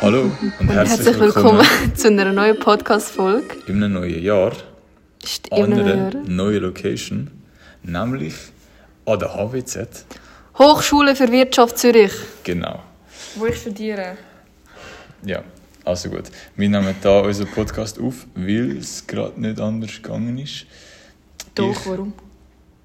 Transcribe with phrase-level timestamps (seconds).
[0.00, 3.56] Hallo und Und herzlich, herzlich willkommen zu einer neuen Podcast-Folge.
[3.66, 4.52] in einem neuen Jahr
[5.22, 7.30] Ist an einer noch neuen Location,
[7.82, 8.34] nämlich
[9.04, 10.06] an der HWZ.
[10.58, 12.12] Hochschule für Wirtschaft Zürich.
[12.44, 12.82] Genau.
[13.36, 14.16] Wo ich studiere.
[15.24, 15.42] Ja,
[15.84, 16.24] also gut.
[16.56, 20.64] Wir nehmen da unseren Podcast auf, weil es gerade nicht anders gegangen ist.
[21.54, 22.12] Doch, Ich- warum?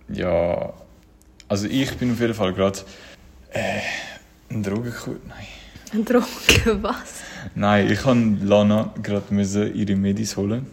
[0.10, 0.74] Ja,
[1.54, 2.80] also ich bin auf jeden Fall gerade
[3.52, 3.80] äh,
[4.50, 5.18] ein Drogenkur.
[5.28, 5.46] Nein.
[5.94, 6.26] Ein Drogen,
[6.82, 7.22] was?
[7.54, 10.66] Nein, ich kann Lana gerade ihre Medis holen.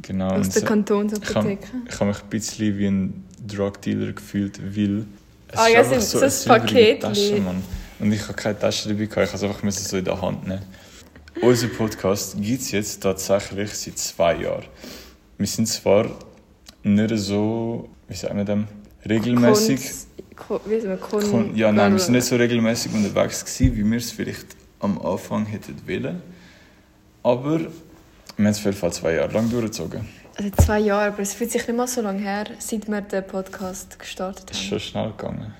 [0.00, 0.30] Genau.
[0.30, 1.58] Aus der so- Kantonsapotheke.
[1.62, 5.04] Ich habe ich hab mich ein bisschen wie ein Drug Dealer gefühlt, weil
[5.48, 7.62] es Ah, ist ja, so- so ein Paket, Tasche, Mann.
[7.98, 10.22] Und ich habe keine Tasche dabei, gehabt, ich musste es einfach müssen so in der
[10.22, 10.62] Hand nehmen.
[11.42, 14.64] Unser Podcast gibt es jetzt tatsächlich seit zwei Jahren.
[15.36, 16.06] Wir sind zwar
[16.82, 18.66] nicht so, wie sagen wir dem,
[19.08, 19.80] regelmäßig.
[20.36, 23.84] Kon, wie wir, Kon, Kon ja, nein, wir sind nicht so regelmäßig unterwegs gewesen, wie
[23.90, 24.46] wir es vielleicht
[24.80, 26.22] am Anfang hätten wollen.
[27.22, 27.66] Aber wir
[28.38, 30.06] haben es auf jeden Fall zwei Jahre lang durchgezogen.
[30.36, 33.24] Also zwei Jahre, aber es fühlt sich nicht mal so lange her, seit wir den
[33.26, 34.68] Podcast gestartet Es ist haben.
[34.70, 35.54] schon schnell gegangen.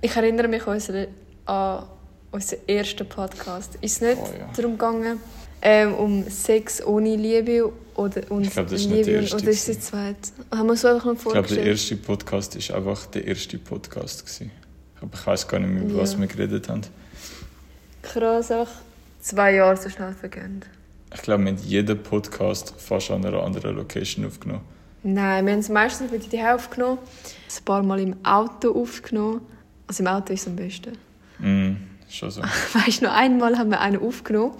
[0.00, 1.08] Ich erinnere mich an unseren,
[1.46, 1.84] an
[2.30, 3.74] unseren ersten Podcast.
[3.80, 4.48] Ist es nicht Oh, ja.
[4.54, 5.18] darum gegangen,
[5.62, 9.36] ähm, um Sex ohne Liebe oder und Ich glaub, das ist Liebe nicht der erste
[9.36, 10.16] oder ist der zweite?
[10.52, 11.66] Haben wir so einfach noch Ich glaube, der vorgestellt?
[11.66, 14.24] erste Podcast war einfach der erste Podcast.
[14.24, 14.50] Gewesen.
[15.00, 16.20] Aber ich weiß gar nicht mehr, über was Ja.
[16.20, 16.82] wir geredet haben.
[18.02, 18.70] Krass, einfach
[19.20, 20.64] zwei Jahre so schnell vergehen.
[21.14, 24.62] Ich glaube, wir haben jeden Podcast fast an einer anderen Location aufgenommen.
[25.02, 29.40] Nein, wir haben es meistens wieder die aufgenommen, ein paar Mal im Auto aufgenommen.
[29.86, 30.92] Also im Auto ist es am besten.
[31.38, 31.76] Mm,
[32.10, 32.42] schon so.
[32.74, 34.54] Weißt du, noch einmal haben wir einen aufgenommen.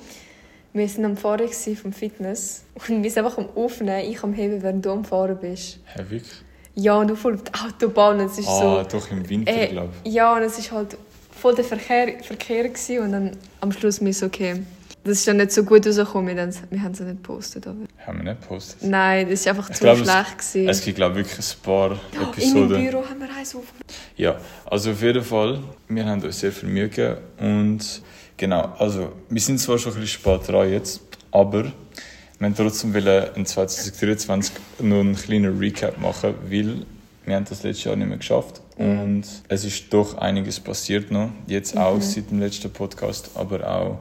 [0.73, 4.63] Wir waren am Fahren vom Fitness und wir sind einfach am Aufnehmen, ich am Heben,
[4.63, 5.79] während du am Fahren bist.
[5.95, 6.33] Hä, wirklich?
[6.75, 7.53] Ja, und du voll auf die
[7.87, 8.21] Autobahn.
[8.21, 8.99] Es ist Ah, so.
[8.99, 10.13] doch im Winter, Äh, glaube ich.
[10.13, 10.97] ja, und es ist halt
[11.33, 13.31] voll der Verkehr, Verkehr gewesen, und dann
[13.61, 14.63] am Schluss mir so, okay,
[15.03, 17.67] das ist dann nicht so gut rausgekommen, wir, wir haben es nicht gepostet.
[17.67, 17.77] Aber.
[18.07, 18.83] Haben wir nicht gepostet.
[18.89, 20.39] Nein, das war einfach Ich zu glaube, es- schlecht.
[20.39, 20.69] gewesen.
[20.69, 22.85] Es gibt, glaube ich, wirklich ein paar Ja, in meinem Episoden.
[22.91, 23.85] Büro haben wir eins aufgenommen.
[24.17, 24.37] Ja,
[24.67, 28.03] also auf jeden Fall, wir haben uns sehr viel Mühe gegeben und
[28.39, 31.01] genau, also wir sind zwar schon ein bisschen spät dran jetzt,
[31.31, 36.87] aber wir haben trotzdem wollen in 2023 noch einen kleinen Recap machen, weil
[37.27, 41.31] wir haben das letztes Jahr nicht mehr geschafft und es ist doch einiges passiert noch,
[41.47, 43.99] jetzt auch seit dem letzten Podcast, aber auch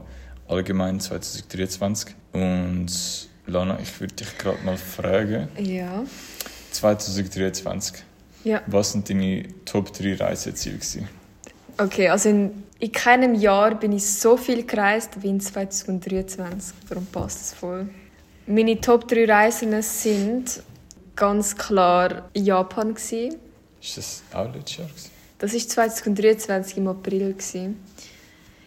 [0.47, 2.87] allgemein 2023 und
[3.47, 6.03] Lana, ich würde dich gerade mal fragen, Ja.
[6.71, 8.03] 2023,
[8.43, 8.61] Ja.
[8.67, 11.09] was sind deine Top 3 Reiseziele gewesen?
[11.77, 16.75] Okay, also in, in keinem Jahr bin ich so viel gereist wie in 2023.
[16.87, 17.89] Darum passt es voll.
[18.45, 20.61] Meine Top 3 Reisen sind
[21.15, 22.93] ganz klar Japan.
[22.93, 23.35] Gewesen.
[23.81, 24.87] Ist das auch letztes Jahr?
[24.87, 25.11] Gewesen?
[25.39, 27.33] Das war 2023 im April.
[27.33, 27.83] Gewesen.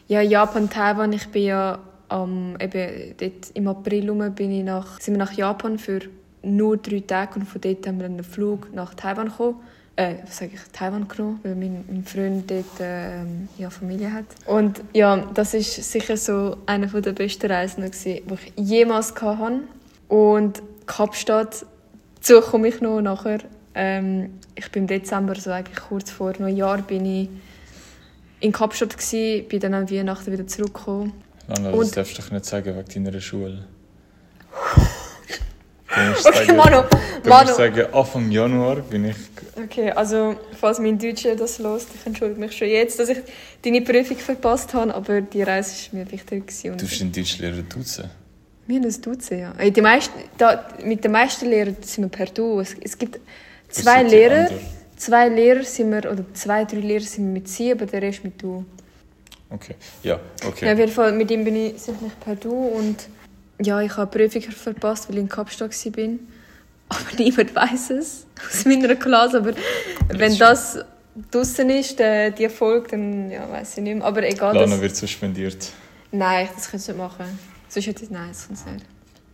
[0.08, 1.12] Ja, Japan, Taiwan.
[1.12, 1.78] Ich bin ja
[2.08, 6.00] am, eben dort im April rum bin ich nach, sind wir nach Japan für
[6.42, 9.60] nur drei Tage und von dort haben wir einen Flug nach Taiwan gekommen.
[10.00, 14.24] Äh, was sage ich, Taiwan genommen, weil mein, mein Freund dort ähm, ja, Familie hat.
[14.46, 19.60] Und ja, das ist sicher so eine der besten Reisen, gewesen, die ich jemals hatte.
[20.08, 21.66] Und Kapstadt,
[22.16, 23.40] dazu komme ich noch nachher.
[23.74, 27.28] Ähm, ich bin im Dezember, so eigentlich kurz vor Neujahr, bin ich
[28.40, 31.12] in Kapstadt gsi, bin dann an Weihnachten wieder zurückgekommen.
[31.46, 33.66] Lana, das Und- darfst du doch nicht sagen wegen deiner Schule.
[35.92, 36.82] Du musst Okay, sagen, Manu,
[37.22, 37.44] du Manu.
[37.46, 39.16] musst sagen, Anfang Januar bin ich...
[39.64, 43.18] Okay, also falls mein Deutscher das hört, ich entschuldige mich schon jetzt, dass ich
[43.62, 46.44] deine Prüfung verpasst habe, aber die Reise ist mir wichtig.
[46.62, 48.10] Du bist ein Deutschlehrer duzen.
[48.66, 49.52] wir haben ein Duzen, ja.
[49.58, 52.60] Äh, Die meisten, da, mit den meisten Lehrern sind wir per Du.
[52.60, 53.18] Es, es gibt
[53.68, 54.58] zwei Lehrer, anderen?
[54.96, 58.22] zwei Lehrer sind wir, oder zwei, drei Lehrer sind wir mit Sie, aber der Rest
[58.24, 58.64] mit Du.
[59.50, 60.66] Okay, ja, okay.
[60.66, 63.08] Ja, auf jeden Fall, mit ihm bin ich sicherlich per Du und
[63.60, 66.08] ja, ich habe Prüfung verpasst, weil ich in Kapstadt war.
[66.90, 69.38] Aber niemand weiß es aus meiner Klasse.
[69.38, 69.52] Aber
[70.08, 70.78] wenn das
[71.30, 74.04] draußen ist, äh, die Folge, dann ja, weiß ich nicht mehr.
[74.04, 74.54] Aber egal.
[74.54, 75.68] Lana Das, wird suspendiert.
[76.12, 77.38] nein, das kannst du nicht machen.
[77.68, 78.84] Sonst hätte ich, nein, das kannst du nicht.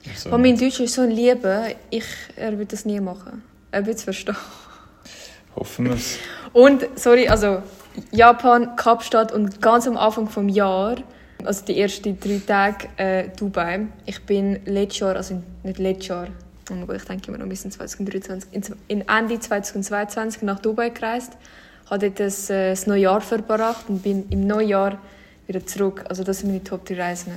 [0.08, 2.04] Also, Aber mein Deutsch ist so ein Liebe, ich,
[2.36, 3.42] er wird das nie machen.
[3.72, 4.36] Er wird es verstehen.
[5.56, 6.18] hoffen wir es.
[6.52, 7.62] Und, sorry, also
[8.12, 10.96] Japan, Kapstadt und ganz am Anfang vom Jahr,
[11.44, 13.86] also die ersten drei Tage äh, Dubai.
[14.04, 16.28] Ich bin letztes Jahr, also nicht letztes Jahr,
[16.74, 18.50] mein Gott, ich denke immer noch bis in 2023,
[18.88, 21.32] in, Ende 2022 nach Dubai gereist,
[21.88, 24.98] habe dort das, äh, das Neujahr verbracht und bin im Neujahr
[25.46, 26.04] wieder zurück.
[26.08, 27.32] Also das sind meine Top 3 Reisen.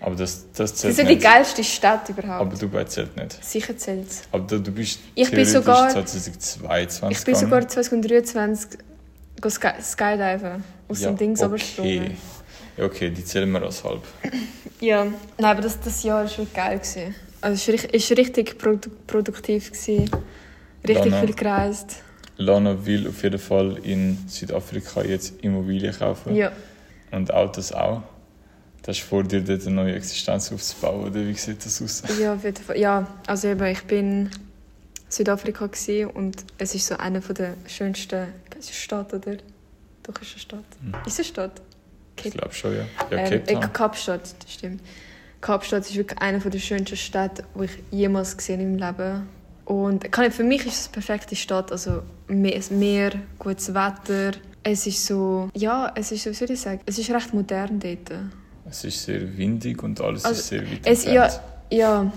[0.00, 2.40] Aber das, das Das zählt ist ja die geilste Stadt überhaupt.
[2.40, 3.44] Aber Dubai zählt nicht.
[3.44, 4.22] Sicher zählt's.
[4.30, 8.78] Aber du, du bist Ich bin sogar- 2022 Ich bin sogar 2023
[9.40, 12.12] go sky skydiven aus dem Dings okay.
[12.76, 14.02] Ja, okay, die zählen wir als halb.
[14.80, 15.14] Ja, nein,
[15.44, 16.78] aber das, das Jahr war wirklich geil.
[16.78, 17.14] Gewesen.
[17.40, 19.70] Also es war richtig, produ produktiv.
[19.70, 20.10] Gewesen.
[20.86, 21.20] Richtig Lana.
[21.20, 22.02] viel gereist.
[22.36, 26.34] Lana will auf jeden Fall in Südafrika jetzt Immobilien kaufen.
[26.34, 26.52] Ja.
[27.10, 28.02] Und Autos auch.
[28.82, 32.02] Das ist vor dir, dort eine neue Existenz aufzubauen, oder wie sieht das aus?
[32.18, 32.78] Ja, auf jeden Fall.
[32.78, 34.30] Ja, also eben, ich bin in
[35.08, 39.36] Südafrika gewesen und es ist so eine von der schönsten ist eine Stadt, oder?
[40.04, 40.64] Doch, ist eine Stadt.
[40.80, 40.94] Hm.
[41.06, 41.62] Ist es eine Stadt?
[42.24, 42.84] Ich glaube schon, ja.
[43.10, 43.72] Ja, ähm, Cape Town.
[43.72, 44.82] Kapstadt, das stimmt.
[45.40, 49.28] Kapstadt ist wirklich eine der schönsten Städte, die ich jemals gesehen habe im Leben.
[49.64, 51.70] Und kann ich, für mich ist es eine perfekte Stadt.
[51.72, 54.32] Also Me- das Meer, gutes Wetter.
[54.62, 57.78] Es ist so, ja, es ist so, wie soll ich sagen, es ist recht modern
[57.78, 58.10] dort.
[58.68, 61.28] Es ist sehr windig und alles Also, ist sehr weit Es, ja,
[61.70, 62.12] ja,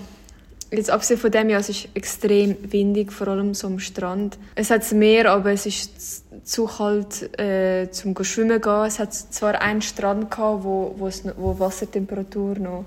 [0.71, 4.38] jetzt abgesehen von dem, ja, es ist extrem windig, vor allem so am Strand.
[4.56, 8.85] Es hat das Meer, aber es ist zu kalt äh, zum schwimmen gehen.
[8.85, 12.85] Es hat zwar einen Strand gehabt, wo, wo, es, noch- wo Wassertemperatur noch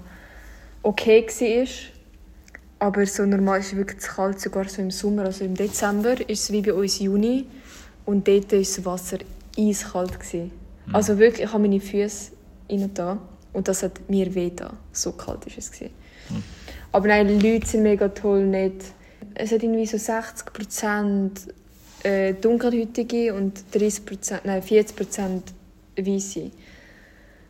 [0.84, 1.68] okay war,
[2.78, 6.20] aber so normal ist es wirklich zu kalt, sogar so im Sommer, also im Dezember
[6.28, 7.46] ist es wie bei uns Juni
[8.04, 9.18] und dort war das Wasser
[9.58, 10.20] eiskalt.
[10.20, 10.50] Gewesen.
[10.92, 12.32] Also wirklich, ich habe meine Füße
[12.70, 13.18] rein da
[13.52, 14.74] und das hat mir weh da.
[14.92, 15.72] So kalt ist es.
[15.72, 15.94] Gewesen.
[16.92, 18.84] Aber nein, die Leute sind mega toll, nett.
[19.34, 21.30] Es hat irgendwie so 60%
[22.02, 25.42] äh, Dunkelhäutige und 30%, nein, 40%
[25.96, 26.50] Weisse.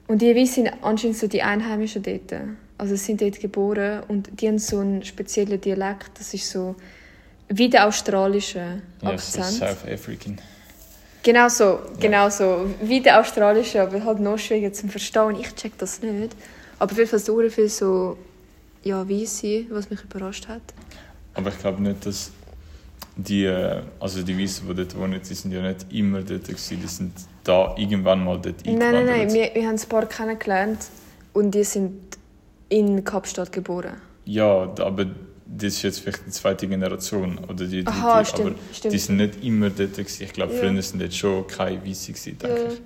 [0.06, 2.32] Und die Weißen sind anscheinend so die Einheimischen dort.
[2.76, 6.18] Also sie sind dort geboren und die haben so einen speziellen Dialekt.
[6.18, 6.74] Das ist so
[7.48, 9.46] wie der australische Ja, so Akzent.
[9.46, 10.38] South African.
[11.22, 12.66] Genau so, genau so.
[12.82, 15.36] Wie der australische, aber halt noch schwieriger zum Verstehen.
[15.40, 16.36] Ich check das nicht.
[16.78, 18.18] Aber auf jeden Fall so viel so,
[18.82, 20.62] ja, Weisse, was mich überrascht hat.
[21.32, 22.30] Aber ich glaube nicht, dass
[23.16, 26.80] die, äh, also die Weißen, die dort wohnen, die sind ja nicht immer dort gewesen.
[26.82, 27.12] Die sind
[27.42, 29.32] da irgendwann mal dort Nein, nein, nein.
[29.32, 30.80] Wir, wir haben ein paar kennengelernt
[31.32, 32.18] und die sind
[32.74, 34.00] in Kapstadt geboren.
[34.24, 35.06] Ja, aber
[35.46, 37.90] das ist jetzt vielleicht die zweite Generation oder die dritte.
[37.90, 38.94] Aha, stimmt, aber stimmt.
[38.94, 40.22] die sind nicht immer dort gewesen.
[40.24, 40.60] Ich glaube, Ja.
[40.60, 42.68] früher sind dort schon keine Weiße gewesen, denke Ja.
[42.72, 42.80] ich.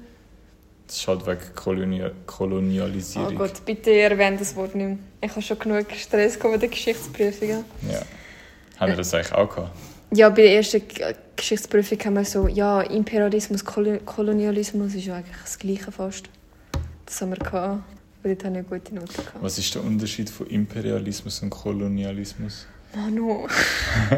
[0.87, 3.35] Das ist halt wegen Kolonia Oh Kolonialisierung.
[3.37, 4.99] Gott, bitte erwähnt das Wort nicht mehr.
[5.21, 7.65] Ich habe schon genug Stress mit den Geschichtsprüfungen.
[7.91, 8.01] Ja.
[8.79, 9.71] Haben wir das eigentlich auch gehabt?
[10.15, 10.83] Ja, bei der ersten
[11.37, 16.25] Geschichtsprüfung haben wir so, ja, Imperialismus, Kolo- Kolonialismus ist ja eigentlich das Gleiche fast.
[17.05, 17.83] Das haben wir gehabt.
[18.21, 19.43] Aber dort habe ich eine gute Note gehabt.
[19.43, 22.67] Was ist der Unterschied von Imperialismus und Kolonialismus?
[22.95, 23.47] Manu.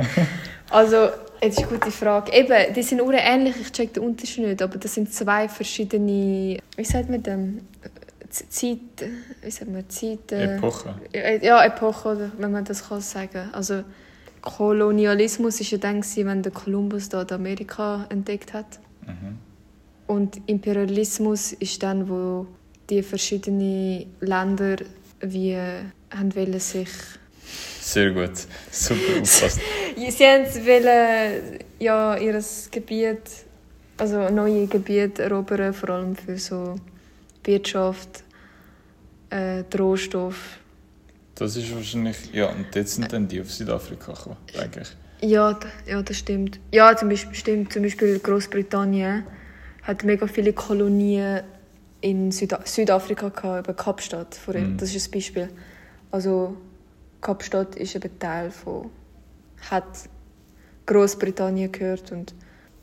[0.70, 1.08] also,
[1.42, 2.32] jetzt ist eine gute Frage.
[2.32, 6.58] Eben, die sind ure ähnlich, ich check den Unterschied nicht, aber das sind zwei verschiedene,
[6.76, 7.60] wie sagt man dem?
[8.30, 9.10] Z- Zeit,
[9.42, 10.30] wie sagt man, Zeit...
[10.30, 10.94] äh, Epoche.
[11.42, 13.50] Ja, Epoche, wenn man das kann sagen.
[13.52, 13.82] Also,
[14.40, 18.78] Kolonialismus war ja dann, wenn der Kolumbus dort Amerika entdeckt hat.
[19.06, 19.38] Mhm.
[20.06, 22.46] Und Imperialismus ist dann, wo
[22.90, 24.76] die verschiedenen Länder
[25.20, 26.88] wie haben wollen sich
[27.80, 28.32] Sehr gut.
[28.70, 29.60] Super aufpasst.
[29.96, 33.22] Sie haben wollen, ja, ihr Gebiet,
[33.96, 36.76] also neue Gebiete erobern, vor allem für so
[37.44, 38.24] Wirtschaft,
[39.30, 40.58] äh, die Rohstoffe.
[41.34, 42.16] Das ist wahrscheinlich.
[42.32, 45.28] Ja, und dort sind dann die auf Südafrika gekommen, denke ich.
[45.30, 46.60] Ja, ja, das stimmt.
[46.72, 47.72] Ja, zum Beispiel, stimmt.
[47.72, 49.24] Zum Beispiel Großbritannien
[49.82, 51.42] hat mega viele Kolonien
[52.00, 54.34] in Süda Südafrika gehabt, über Kapstadt.
[54.34, 54.54] Vor.
[54.54, 54.76] Mhm.
[54.76, 55.48] Das ist ein Beispiel.
[56.10, 56.56] Also
[57.20, 58.90] Kapstadt ist eben Teil von
[59.70, 60.08] hat
[60.86, 62.34] Großbritannien gehört und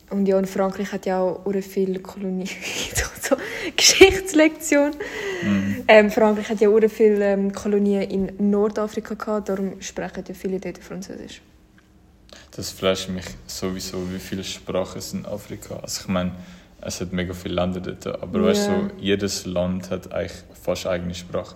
[0.10, 2.48] und ja, und Frankreich hat ja auch sehr viele Kolonien.
[3.22, 3.36] so,
[3.76, 4.92] Geschichtslektion.
[5.44, 5.84] Mhm.
[5.88, 10.60] Ähm, Frankreich hat ja sehr viele ähm, Kolonien in Nordafrika gehabt, darum sprechen ja viele
[10.60, 11.42] dort Französisch.
[12.52, 15.76] Das flasht mich sowieso, wie viele Sprachen es in Afrika.
[15.76, 16.32] Also ich meine,
[16.82, 18.76] es hat mega viele Länder dort, aber weißt Ja.
[18.76, 21.56] du, so, jedes Land hat eigentlich fast eigene Sprache.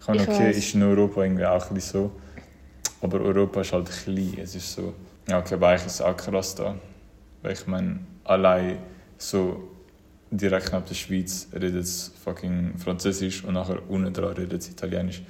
[0.00, 0.56] Ich meine, okay, weiss.
[0.58, 2.12] ist in Europa irgendwie auch ein bisschen so,
[3.00, 4.34] aber Europa ist halt klein.
[4.42, 4.94] Es ist so,
[5.28, 6.74] ja, okay, aber eigentlich ist es auch krass da.
[7.42, 8.78] Weil ich meine, allein
[9.18, 9.68] so
[10.30, 15.22] direkt neben der Schweiz redet es fucking Französisch und nachher unten dran redet es Italienisch.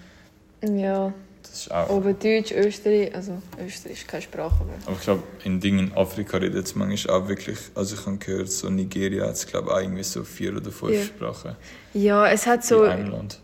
[0.64, 1.12] Ja,
[1.44, 1.88] Das ist auch.
[1.90, 4.74] aber Deutsch, Österreich, also Österreich ist keine Sprache mehr.
[4.86, 7.58] Aber ich glaube, in Dingen in Afrika redet es manchmal auch wirklich.
[7.74, 10.70] Also ich habe gehört, so Nigeria hat es glaube ich auch irgendwie so vier oder
[10.72, 11.02] fünf Ja.
[11.04, 11.56] Sprachen
[11.94, 12.84] Ja, es hat so.
[12.84, 13.40] in einem Land.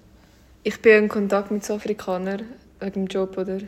[0.62, 2.42] Ich bin in Kontakt mit so Afrikanern
[2.80, 3.58] wegen dem Job oder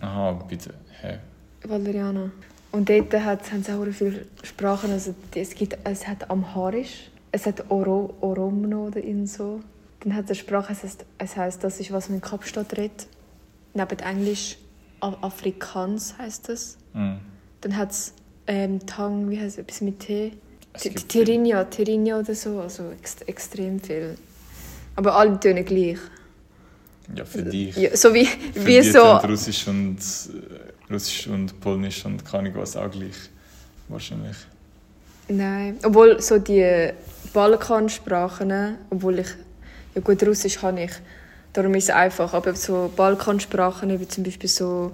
[0.00, 0.74] Aha, bitte.
[1.00, 1.18] Hä?
[1.64, 2.30] Valeriana.
[2.72, 4.90] Und dort hat, haben sie auch viele Sprachen.
[4.90, 9.60] Also es, gibt, es hat Amharisch, es hat Oro, Oromno oder so.
[10.02, 12.76] Dann hat es eine Sprache, es heisst, es heisst, das ist, was man in Kapstadt
[12.76, 13.06] redet.
[13.74, 14.58] Neben Englisch
[15.00, 16.76] Afrikaans heisst das.
[16.92, 17.18] Mhm.
[17.60, 18.12] Dann hat es
[18.46, 20.32] ähm, Tang, wie heißt es, etwas mit T?
[20.72, 24.16] Es T- gibt Tirigna, Tirigna oder so, also ex extrem viel.
[24.96, 25.98] Aber alle tönen gleich.
[27.14, 27.76] Ja, für dich.
[27.76, 29.02] Ja, so wie, Für wie so.
[29.02, 33.16] Russisch und, äh, Russisch und Polnisch und keine Ahnung was auch gleich.
[33.88, 34.36] Wahrscheinlich.
[35.28, 36.90] Nein, obwohl so die
[37.32, 39.28] Balkansprachen, obwohl ich,
[39.94, 40.92] ja gut, Russisch kann ich,
[41.52, 44.92] darum ist es einfach, aber so Balkansprachen wie zum Beispiel so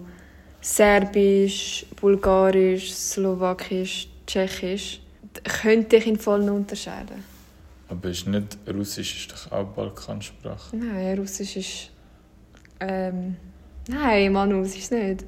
[0.60, 5.00] Serbisch, Bulgarisch, Slowakisch, Tschechisch,
[5.62, 7.24] könnte ich in vollen unterscheiden.
[7.88, 10.76] Aber ist nicht Russisch ist doch auch Balkansprache.
[10.76, 11.90] Nein, Russisch ist,
[12.80, 13.36] ähm,
[13.88, 15.24] nein, Manu, es ist nicht.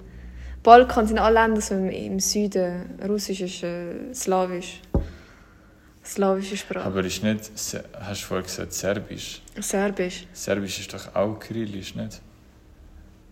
[0.62, 4.80] Balkan sind alle Länder so im, im Süden, Russisch ist äh, Slawisch.
[6.10, 6.84] Slawische Sprache.
[6.84, 9.42] Aber ist nicht, hast du vorher gesagt, Serbisch?
[9.60, 10.26] Serbisch.
[10.32, 12.20] Serbisch ist doch auch Kyrillisch, nicht?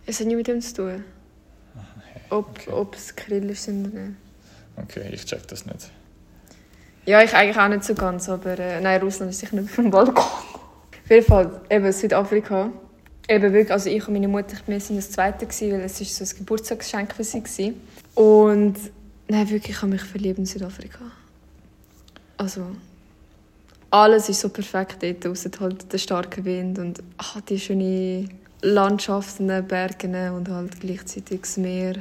[0.05, 1.03] Es hat nichts mit dem zu tun.
[2.29, 2.71] Ob, okay.
[2.71, 4.17] ob es Kyrillisch sind oder nicht.
[4.77, 5.91] Okay, ich check das nicht.
[7.05, 9.91] Ja, ich eigentlich auch nicht so ganz, aber äh, nein, Russland ist sicher nicht vom
[9.91, 10.15] Balkan.
[10.23, 12.71] Auf jeden Fall, eben Südafrika.
[13.27, 16.15] Eben wirklich, also ich und meine Mutter, wir sind das Zweite gewesen, weil es ist
[16.15, 17.43] so ein Geburtstagsgeschenk für sie
[18.15, 18.23] war.
[18.23, 18.77] Und
[19.27, 21.01] nein, wirklich, ich habe mich verliebt in Südafrika.
[22.39, 22.67] Also,
[23.91, 28.29] alles ist so perfekt dort, außer halt der starke Wind und ach, die schöne
[28.61, 31.95] Landschaften, Berge und halt gleichzeitig das Meer.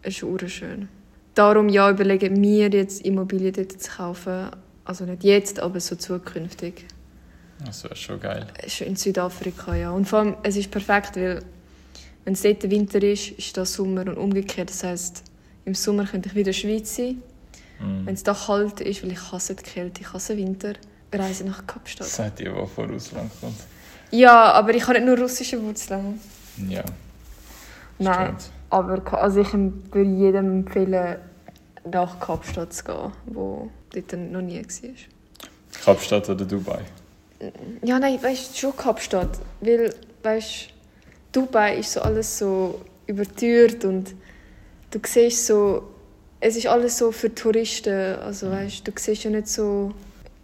[0.00, 0.88] Es ist urschön.
[1.34, 4.48] Darum ja, überlegen wir jetzt Immobilien dort zu kaufen.
[4.86, 6.86] Also nicht jetzt, aber so zukünftig.
[7.62, 8.46] Das wäre schon geil.
[8.80, 9.90] In Südafrika, ja.
[9.90, 11.42] Und vor allem, es ist perfekt, weil
[12.24, 14.70] wenn es dort Winter ist, ist das Sommer und umgekehrt.
[14.70, 15.22] Das heisst,
[15.66, 17.22] im Sommer könnte ich wieder in der Schweiz sein.
[17.82, 18.06] Mhm.
[18.06, 20.74] Wenn es da kalt ist, weil ich hasse die Kälte, ich hasse Winter,
[21.12, 22.06] reise nach Kapstadt.
[22.08, 23.56] Seit ihr, die von Russland kommt.
[24.10, 26.20] Ja, aber ich habe nicht nur russische Wurzeln.
[26.68, 26.84] Ja,
[27.98, 28.50] Nein, stimmt.
[28.70, 31.16] aber also ich würde jedem empfehlen,
[31.90, 34.90] nach Kapstadt zu gehen, wo dort noch nie war.
[35.84, 36.80] Kapstadt oder Dubai?
[37.82, 39.38] Ja, nein, weißt du, schon Kapstadt.
[39.60, 40.68] Weil, weißt
[41.32, 44.14] Dubai ist so alles so überteuert und
[44.90, 45.91] du siehst so,
[46.42, 48.16] es ist alles so für Touristen.
[48.16, 49.92] Also, weißt du, siehst ja nicht so,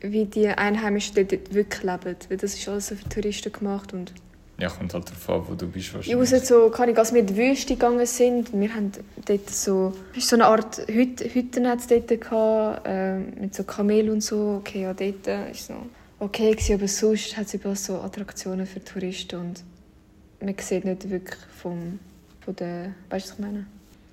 [0.01, 2.17] wie die Einheimischen dort wirklich leben.
[2.29, 3.93] Weil das ist alles so für Touristen gemacht.
[3.93, 4.13] Und
[4.59, 6.31] Ja, kommt halt darauf an, wo du bist ich wahrscheinlich.
[6.31, 8.93] muss so, kann ich, als wir in die Wüste gegangen sind, wir haben
[9.27, 14.23] dort so, so eine Art Hütte, Hütten hat's dort gehabt, ähm, mit so Kamel und
[14.23, 14.59] so.
[14.61, 15.75] Okay, ja, dort ist so
[16.21, 19.65] okay gewesen, aber sonst hat es überall so Attraktionen für Touristen und
[20.41, 21.99] man sieht nicht wirklich vom,
[22.45, 23.67] von der, weißt du, was ich meine?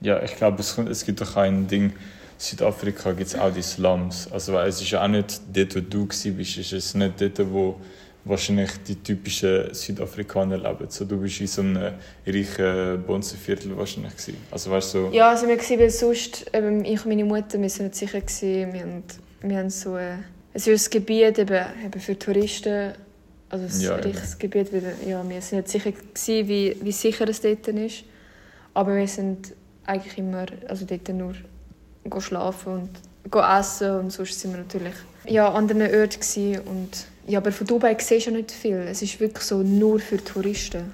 [0.06, 1.92] Ja, ich glaube, es, es gibt doch ein Ding.
[2.38, 4.30] Südafrika gibt es auch die Slums.
[4.32, 7.20] Also, weil es ist ja auch nicht dort, wo du warst, bist, ist es nicht
[7.20, 7.82] dort, wo
[8.24, 10.86] wahrscheinlich die typischen Südafrikaner leben.
[10.90, 11.94] So, du bist in so einem
[12.28, 14.38] reichen Bonzenviertel wahrscheinlich gewesen.
[14.52, 17.86] Also, weißt so, Ja, also wir waren sonst, eben, ich und meine Mutter, wir sind
[17.86, 19.04] nicht sicher gewesen, wir haben,
[19.42, 20.18] wir haben so, äh,
[20.54, 22.94] es ist ein Gebiet eben, eben für Touristen,
[23.50, 27.28] also ein Ja, richtiges Gebiet, weil, ja, wir sind nicht sicher gewesen, wie, wie sicher
[27.28, 28.04] es dort ist,
[28.76, 29.54] aber wir sind
[29.86, 31.34] eigentlich immer, also dort nur
[32.22, 32.90] schlafen und
[33.60, 34.94] essen und sonst sind wir natürlich
[35.28, 39.02] ja, an anderen Orten und ja, aber von Dubai siehst du ja nicht viel, es
[39.02, 40.92] ist wirklich so nur für Touristen,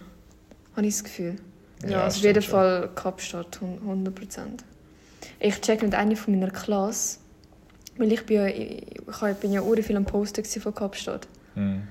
[0.76, 1.36] habe ich das Gefühl.
[1.84, 2.42] Ja, Ja, also auf jeden.
[2.42, 4.40] Fall Kapstadt, 100%
[5.40, 7.18] Ich check mit einer von meiner Klasse,
[7.98, 11.28] weil ich bin ja, ich bin ja uri viel am Posten von Kapstadt.
[11.56, 11.84] hm,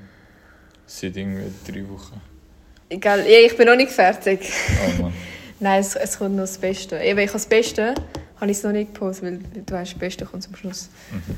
[0.86, 2.20] seit irgendwie drei Wochen.
[2.88, 4.50] Egal, ja, ich bin noch nicht fertig.
[4.98, 5.12] Oh Mann.
[5.60, 6.98] Nein, es, es kommt noch das Beste.
[6.98, 7.94] Eben, ich habe das Beste,
[8.36, 10.88] habe ich es noch nicht gepostet, weil du weißt, das Beste kommt zum Schluss.
[11.12, 11.36] Mhm.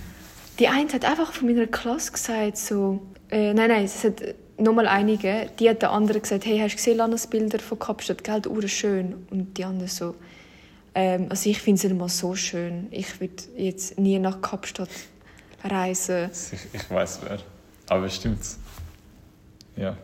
[0.59, 3.01] Die eine hat einfach von meiner Klasse gesagt, so,
[3.31, 4.23] äh, nein, nein, es hat
[4.59, 8.23] nochmal einige, die hat der andere gesagt, hey, hast du gesehen, Lanas Bilder von Kapstadt,
[8.23, 9.27] gell, ur schön.
[9.31, 10.15] Und die andere so,
[10.95, 12.89] ähm, also ich finde es mal so schön.
[12.91, 14.91] Ich würde jetzt nie nach Kapstadt
[15.65, 16.31] reisen.
[16.73, 17.39] Ich, weiß wer.
[17.89, 18.59] Aber stimmt's?
[19.77, 19.97] Ja.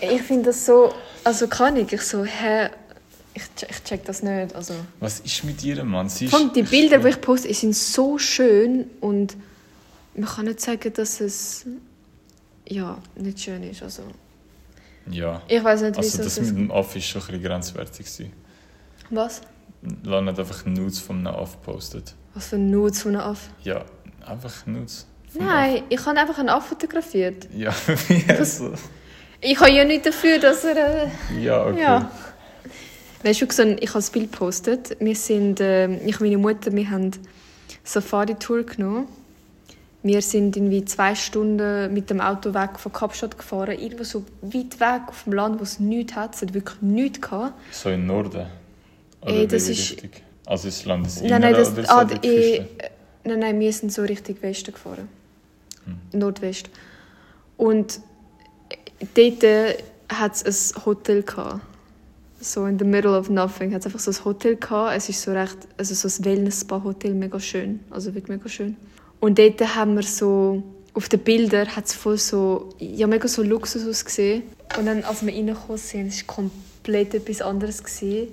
[0.00, 0.92] Ich finde das so,
[1.22, 2.70] also kann ich, ich so, hä,
[3.34, 4.74] ich, ich check das nicht, also.
[5.00, 6.08] Was ist mit ihr, Mann?
[6.08, 9.36] Sie ist, die Bilder, die ich poste, sind so schön und
[10.14, 11.66] man kann nicht sagen, dass es
[12.68, 13.82] ja, nicht schön ist.
[13.82, 14.02] Also,
[15.10, 15.42] Ja.
[15.48, 16.48] ich weiß nicht, Also wieso das es...
[16.52, 18.06] mit dem Aff ist schon ein bisschen grenzwertig.
[18.06, 18.32] gewesen.
[19.10, 19.40] Was?
[20.04, 22.14] Lana hat einfach Nudes von einem Aff gepostet.
[22.34, 23.50] Was für ein Nudes von einem Affe?
[23.62, 23.84] Ja,
[24.26, 25.06] einfach Nudes.
[25.34, 27.46] Nein, ich habe einfach einen Affe fotografiert.
[27.46, 27.52] Aff.
[27.56, 27.74] Ja,
[28.08, 28.72] wie so.
[29.40, 31.04] Ich habe ja nicht dafür, dass er...
[31.06, 31.08] Äh...
[31.42, 31.80] Ja, okay.
[31.80, 32.10] Ja.
[33.22, 34.96] Weißt du, ein- ich habe das Bild gepostet.
[35.00, 37.10] Wir sind, ähm, ich und meine Mutter, wir haben
[37.84, 39.06] Safari-Tour genommen
[40.04, 44.80] Wir sind irgendwie zwei Stunden mit dem Auto weg von Kapstadt gefahren, irgendwo so weit
[44.80, 46.34] weg auf dem Land, wo es nichts hat.
[46.34, 47.52] Es hat wirklich nichts gehabt.
[47.70, 48.46] So im Norden?
[49.20, 50.10] Oder Ey, das welche ist- Richtung?
[50.44, 52.68] Also ist das Land Nein, nein, das, oder so ah, Küste?
[53.22, 55.08] nein, nein, wir sind so Richtung Westen gefahren.
[55.84, 56.18] Hm.
[56.18, 56.68] Nordwest.
[57.56, 58.00] Und
[59.14, 59.44] dort
[60.08, 61.60] hat es ein Hotel gehabt.
[62.42, 64.96] So in the middle of nothing hat es einfach so ein Hotel gehabt.
[64.96, 67.78] Es ist so recht, also so ein Wellness-Spa-Hotel, mega schön.
[67.88, 68.76] Also wirklich mega schön.
[69.20, 70.60] Und dort haben wir so,
[70.92, 74.42] auf den Bildern hat es voll so, ja mega so Luxus ausgesehen.
[74.76, 77.84] Und dann, als wir reingekommen sind, es war komplett etwas anderes.
[77.84, 78.28] Gewesen.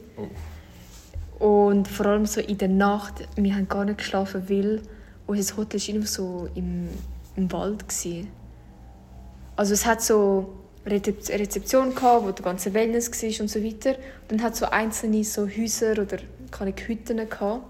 [1.38, 4.82] Und vor allem so in der Nacht, wir haben gar nicht geschlafen, weil
[5.28, 6.90] unser Hotel war irgendwo so im,
[7.36, 7.88] im Wald.
[7.88, 8.28] Gewesen.
[9.56, 13.92] Also es hat so Rezeption gehabt, wo der ganze Wellness war und so weiter.
[13.92, 16.18] Und dann hat so einzelne so Häuser oder
[16.52, 17.64] keine Hütten gehabt,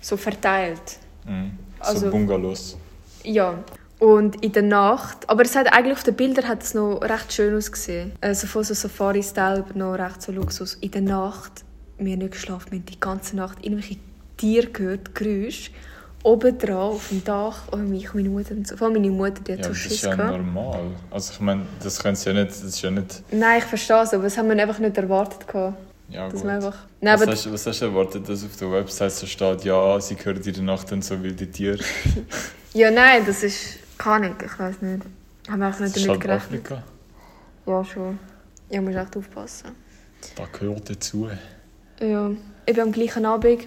[0.00, 0.98] so verteilt.
[1.26, 1.52] Mhm.
[1.82, 2.76] So Also- Bungalows.
[3.24, 3.62] Ja.
[3.98, 7.32] Und in der Nacht, aber es hat eigentlich auf den Bildern hat es noch recht
[7.32, 8.10] schön ausgesehen.
[8.20, 10.74] Also von so Safari-Style, aber noch recht so Luxus.
[10.80, 11.62] In der Nacht,
[11.98, 13.96] wir haben nicht geschlafen, wir haben die ganze Nacht irgendwelche
[14.36, 15.70] Tiere gehört, Geräusche.
[16.24, 18.76] Oben drauf, auf dem Dach, oh, mich und meine Mutter und so.
[18.76, 20.36] Vor allem meine Mutter, die hat Ja, so das ist Schiss ja gehabt.
[20.38, 20.80] normal.
[21.10, 23.22] Also ich meine, das können sie ja nicht, das ist ja nicht...
[23.32, 25.48] Nein, ich verstehe es, aber das haben wir einfach nicht erwartet.
[25.48, 25.76] Gehabt,
[26.10, 26.50] Ja dass gut.
[26.50, 26.76] einfach...
[27.00, 30.14] Nein, was, hast, was hast du erwartet, dass auf der Website so steht, ja, sie
[30.22, 31.78] hören in der Nacht dann so wilde Tiere?
[32.74, 33.78] ja, nein, das ist...
[33.98, 35.02] Kann ich, ich weiß nicht.
[35.48, 36.72] Haben wir einfach Das nicht ist damit halt gerechnet.
[36.72, 36.82] Afrika.
[37.66, 38.18] Ja, schon.
[38.70, 39.68] Ja, musst echt aufpassen.
[40.36, 41.28] Da gehört dazu.
[42.00, 42.30] Ja,
[42.66, 43.66] eben am gleichen Abend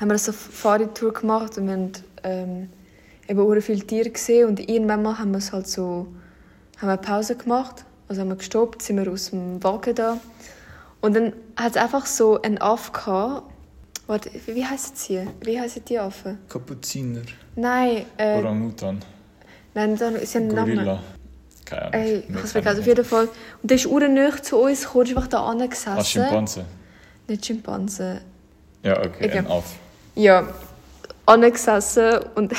[0.00, 2.68] haben wir eine Safari-Tour gemacht und wir haben ähm,
[3.28, 6.06] eben sehr viele Tiere gesehen und irgendwann mal haben wir es halt so
[6.78, 10.18] haben wir eine Pause gemacht, also haben wir gestoppt, sind wir aus dem Wagen da
[11.00, 13.50] und dann hat es einfach so einen Affe gehabt.
[14.06, 15.26] Warte, wie heißt sie?
[15.42, 16.38] Wie heißen die Affen?
[16.48, 17.20] Kapuziner.
[17.56, 19.00] Nein, äh, Orangutan.
[19.74, 20.74] nein, dann- sie haben einen Namen.
[20.76, 21.02] Gorilla.
[21.66, 21.92] Keine Ahnung.
[21.94, 22.68] Ey, ich kennen vergessen.
[22.70, 22.86] Auf nicht.
[22.86, 23.24] jeden Fall.
[23.62, 26.04] Und der ist urnäch zu uns gekommen, ist einfach da Ah, angesessen.
[26.04, 26.64] Schimpanse.
[27.28, 28.22] Nicht Schimpanse.
[28.82, 29.38] Ja, okay, Okay.
[29.38, 29.74] ein Aff.
[30.18, 30.48] Ja,
[31.26, 32.52] angesessen und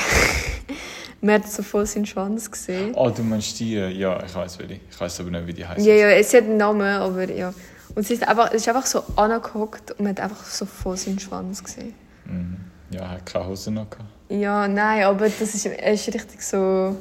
[1.22, 2.96] man hat so voll seinen Schwanz gesehen.
[2.96, 3.74] Ah, du meinst die?
[3.74, 4.80] Ja, ich weiß welche.
[4.90, 5.84] Ich weiß aber nicht, wie die heißen.
[5.84, 7.54] Ja, ja, es hat einen Namen, aber ja.
[7.96, 11.20] Und sie ist einfach, ist einfach so angehockt und man hat einfach so voll seinen
[11.20, 11.94] Schwanz gesehen.
[12.24, 12.58] Mhm.
[12.92, 14.08] Ja, er hat keine Hose noch gehabt.
[14.30, 16.96] Ja, nein, aber das ist, er ist richtig so,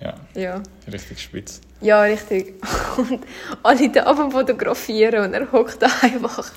[0.00, 0.62] Ja, ja.
[0.90, 1.60] richtig spitz.
[1.82, 2.54] Ja, richtig.
[2.96, 3.20] Und
[3.62, 6.50] alle da am fotografieren und er hockt da einfach.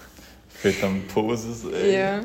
[0.48, 1.96] Fett am Poses, ey.
[1.98, 2.22] Ja.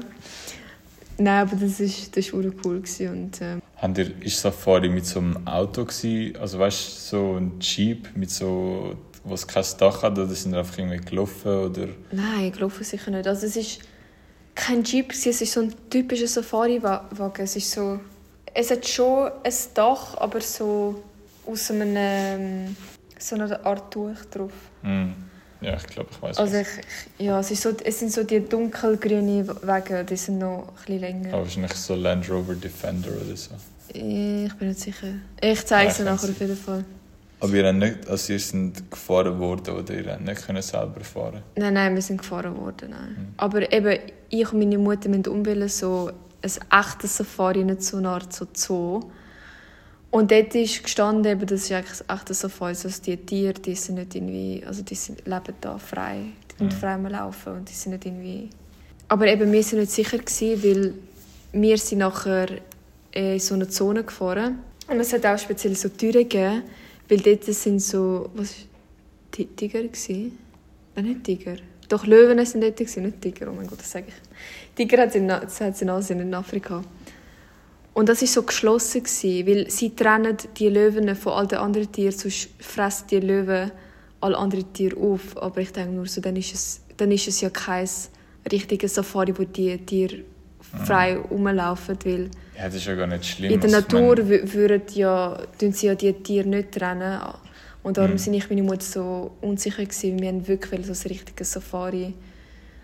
[1.18, 5.06] Nein, aber das ist, das war cool gewesen und ähm, Habt ihr, ist Safari mit
[5.06, 6.36] so einem Auto gewesen?
[6.36, 10.58] Also weißt du, so ein Jeep mit so, was kein Dach hat, oder sind ihr
[10.58, 11.88] einfach irgendwie gelaufen oder?
[12.12, 13.26] Nein, glaube sicher nicht.
[13.26, 13.80] Also es ist
[14.54, 17.42] kein Jeep, gewesen, es ist so ein typischer Safari-Wagen.
[17.42, 18.00] Es ist so...
[18.54, 21.02] Es hat schon ein Dach, aber so
[21.46, 21.94] aus einem...
[21.94, 22.76] ähm,
[23.18, 24.52] so einer Art Tuch drauf.
[24.82, 25.14] Hm.
[25.60, 26.38] Ja, ich glaube, ich weiß.
[26.38, 26.66] Also ich,
[27.18, 30.74] ich, ja, es, ist so, es sind so die dunkelgrünen Wagen, die sind noch ein
[30.74, 31.28] bisschen länger.
[31.32, 33.52] Aber wahrscheinlich so Land Rover Defender oder so.
[33.88, 35.08] Ich bin nicht sicher.
[35.40, 36.84] Ich zeige es Ja, nachher auf jeden Fall.
[37.38, 41.74] Aber ihr nicht, also ihr sind gefahren worden oder ihr nicht können selber fahren Nein,
[41.74, 42.90] nein, wir sind gefahren worden.
[42.90, 43.16] Nein.
[43.18, 43.34] Mhm.
[43.36, 43.98] Aber eben,
[44.30, 46.10] ich und meine Mutter müssen umwählen, so
[46.42, 49.00] ein echtes Safari, nicht so eine Art so Zoo.
[50.10, 52.68] Und dort ist gestanden, eben, das ist eigentlich ein echtes Safari.
[52.70, 56.20] Also die Tiere, die sind nicht irgendwie, also die sind, leben da frei.
[56.56, 56.74] Können Mhm.
[56.74, 58.48] frei laufen und die sind nicht irgendwie...
[59.08, 60.94] Aber eben, wir sind nicht sicher gewesen, weil
[61.52, 62.48] wir sind nachher
[63.12, 64.58] in so eine Zone gefahren.
[64.88, 66.62] Und es hat auch speziell so Türen gegeben,
[67.08, 68.66] weil dort sind so, was ist,
[69.32, 70.38] Ti- Tiger gewesen?
[70.94, 71.56] Nein, nicht Tiger.
[71.88, 73.48] Doch Löwen sind dort, gewesen, nicht Tiger.
[73.50, 74.74] Oh mein Gott, das sage ich.
[74.76, 76.82] Tiger hat es in, in Asien, in Afrika.
[77.96, 81.90] Und das war so geschlossen, gewesen, weil sie trennen die Löwen von all den anderen
[81.90, 83.70] Tieren, sonst fressen die Löwen
[84.20, 85.34] alle anderen Tiere auf.
[85.38, 87.88] Aber ich denke nur so, dann ist es, dann ist es ja kein
[88.52, 90.24] richtiges Safari, wo die Tiere
[90.84, 93.50] frei rumlaufen, weil Ja, das ist ja gar nicht schlimm.
[93.50, 97.18] in der also Natur würden ja, tun sie ja die Tiere nicht trennen.
[97.82, 98.18] Und darum Mhm.
[98.18, 100.18] sind ich meine Mutter so unsicher gewesen.
[100.20, 102.12] Wir haben wirklich so ein richtiges Safari.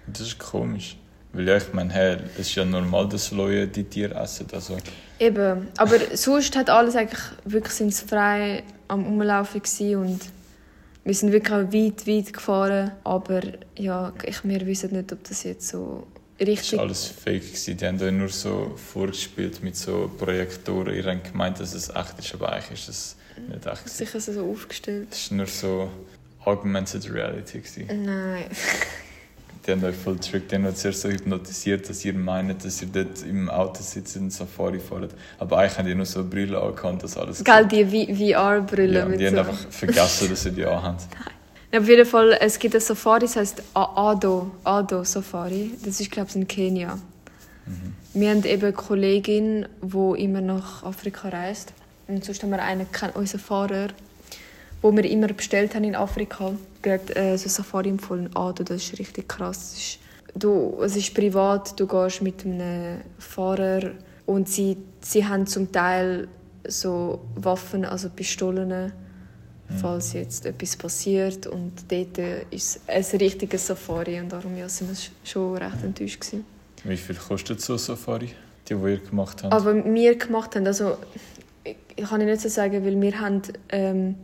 [0.06, 0.96] Das ist komisch.
[1.32, 4.46] Weil ja, ich meine, hey, es ist ja normal, dass Leute die Tiere essen.
[4.52, 4.76] Also,
[5.18, 5.68] Eben.
[5.78, 9.62] Aber sonst hat alles eigentlich wirklich sind frei am Umlaufen
[9.96, 10.20] und
[11.04, 12.92] wir sind wirklich auch weit, weit gefahren.
[13.04, 13.40] Aber
[13.76, 16.06] ja, ich, wir wissen nicht, ob das jetzt so
[16.38, 17.42] es richtig war alles fake.
[17.42, 17.76] Gewesen.
[17.76, 20.94] Die haben da nur so vorgespielt mit so Projektoren.
[20.94, 23.16] Ihr habt gemeint, dass es echt ist, aber eigentlich ist es
[23.48, 23.88] nicht echt.
[23.88, 25.08] Sicher so aufgestellt.
[25.12, 25.90] Es war nur so
[26.44, 27.60] Augmented Reality.
[27.60, 28.04] Gewesen.
[28.04, 28.46] Nein.
[29.66, 30.50] die haben euch voll tricked.
[30.50, 34.16] Die haben euch zuerst so hypnotisiert, dass ihr meint, dass ihr dort im Auto sitzt
[34.16, 35.14] und Safari fahrt.
[35.38, 37.44] Aber eigentlich haben die nur so eine Brille angehabt, das alles.
[37.44, 39.40] Gell, die VR-Brille Ja, und die haben so.
[39.40, 40.98] einfach vergessen, dass sie die anhaben.
[41.74, 45.70] Ja, auf jeden Fall, es gibt ein Safari, das heißt Ado, Ado Safari.
[45.82, 46.98] Das ist, glaube ich, in Kenia.
[48.12, 51.72] Wir haben eben eine Kollegin, die immer nach Afrika reist.
[52.08, 53.88] Und sonst haben wir einen, unseren Fahrer,
[54.82, 56.52] wo wir immer bestellt haben in Afrika.
[56.84, 58.28] Hat äh, so Safari empfohlen.
[58.34, 59.72] Ado, das ist richtig krass.
[59.72, 59.98] Es ist,
[60.34, 63.92] du, es ist privat, du gehst mit einem Fahrer
[64.26, 66.28] und sie, sie haben zum Teil
[66.66, 68.92] so Waffen, also Pistolen
[69.80, 71.46] falls jetzt etwas passiert.
[71.46, 72.18] Und dort
[72.50, 76.20] ist es ein richtiges Safari und darum ja, sind wir schon recht enttäuscht.
[76.20, 76.44] Gewesen.
[76.84, 78.30] Wie viel kostet so ein Safari?
[78.68, 79.52] Die, die ihr gemacht habt?
[79.52, 80.96] Aber wir gemacht haben, also
[81.64, 84.16] ich, ich kann nicht so sagen, weil wir haben, ähm,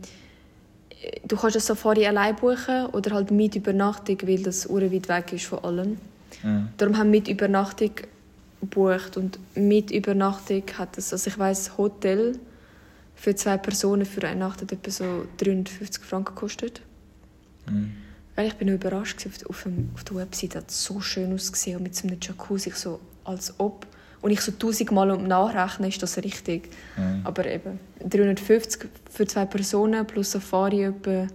[1.27, 5.45] du kannst das Safari allein buchen oder halt mit Übernachtung, weil das weit weg ist
[5.45, 5.97] von allem.
[6.43, 6.69] Mhm.
[6.77, 7.91] Darum haben wir mit Übernachtung
[8.59, 12.37] gebucht und mit Übernachtung hat es, also ich weiß Hotel
[13.15, 16.81] für zwei Personen für eine Nacht hat etwa so 350 Franken gekostet.
[17.67, 17.93] Mhm.
[18.35, 21.83] Weil ich bin überrascht auf, dem, auf der Website hat es so schön ausgesehen und
[21.83, 23.85] mit so einem Jacuzzi so als ob
[24.21, 26.69] und ich so tausendmal um nachrechnen ist das richtig.
[26.97, 27.21] Mhm.
[27.23, 31.27] Aber eben 350 für zwei Personen plus Safari etwa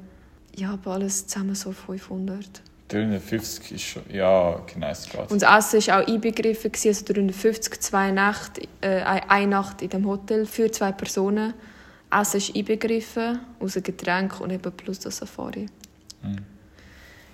[0.56, 2.62] ja, aber alles zusammen so 500.
[2.88, 4.02] 350 ist schon.
[4.12, 5.30] Ja, genau, es geht.
[5.30, 9.88] Und das Essen war auch einbegriffen, also 350, zwei Nächte, äh, ein- eine Nacht in
[9.88, 11.54] dem Hotel für zwei Personen.
[12.12, 15.66] Essen ist einbegriffen, außer Getränk und eben plus das Safari.
[16.22, 16.36] Mhm.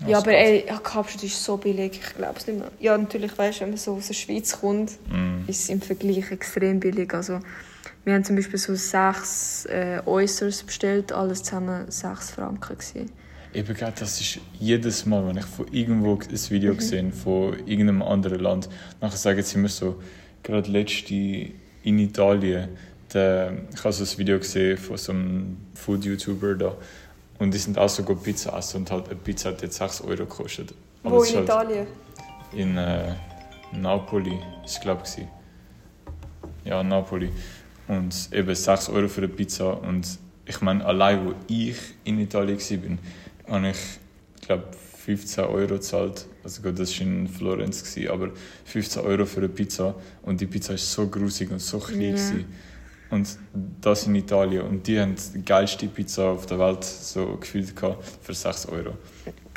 [0.07, 2.71] Ja, aber ey, ja, Kapstadt ist so billig, ich glaube es nicht mehr.
[2.81, 5.45] Ja, natürlich, weißt du, wenn man so aus der Schweiz kommt, Mhm.
[5.47, 7.13] ist es im Vergleich extrem billig.
[7.13, 7.41] Also,
[8.05, 12.77] wir haben zum Beispiel so sechs äh, Oysters bestellt, alles zusammen sechs Franken.
[12.79, 13.11] Gewesen.
[13.53, 16.51] Eben, gell, das ist jedes Mal, wenn ich von irgendwo ein Mhm.
[16.51, 18.69] Video gesehen von irgendeinem anderen Land,
[19.01, 20.01] nachher sagen sie immer so,
[20.43, 21.15] gerade letzte
[21.83, 22.69] in Italien,
[23.13, 26.77] der, ich habe so ein Video gesehen von so einem Food-YouTuber da
[27.41, 30.03] und die sind auch so gut Pizza essen und halt eine Pizza hat jetzt 6
[30.03, 30.75] Euro gekostet.
[31.03, 31.87] Aber Wo in halt Italien?
[32.53, 33.15] In äh,
[33.73, 35.27] Napoli, ist glaube ich.
[36.65, 37.31] Ja, Napoli.
[37.89, 39.73] Und eben 6 Euro für eine Pizza.
[39.73, 40.07] Und
[40.45, 43.77] ich meine, allein wo ich in Italien war, habe ich,
[44.37, 44.65] ich glaube,
[45.07, 46.27] 15 Euro gezahlt.
[46.45, 48.31] Also gut, das war in Florenz, gewesen, aber
[48.67, 49.95] 15 Euro für eine Pizza.
[50.23, 52.01] Und die Pizza ist so grusig und so klein.
[52.01, 52.45] Gewesen.
[53.11, 53.27] Und
[53.81, 54.63] das in Italien.
[54.67, 58.91] Und die haben die geilste Pizza auf der Welt so gefühlt gehabt für 6 Euro.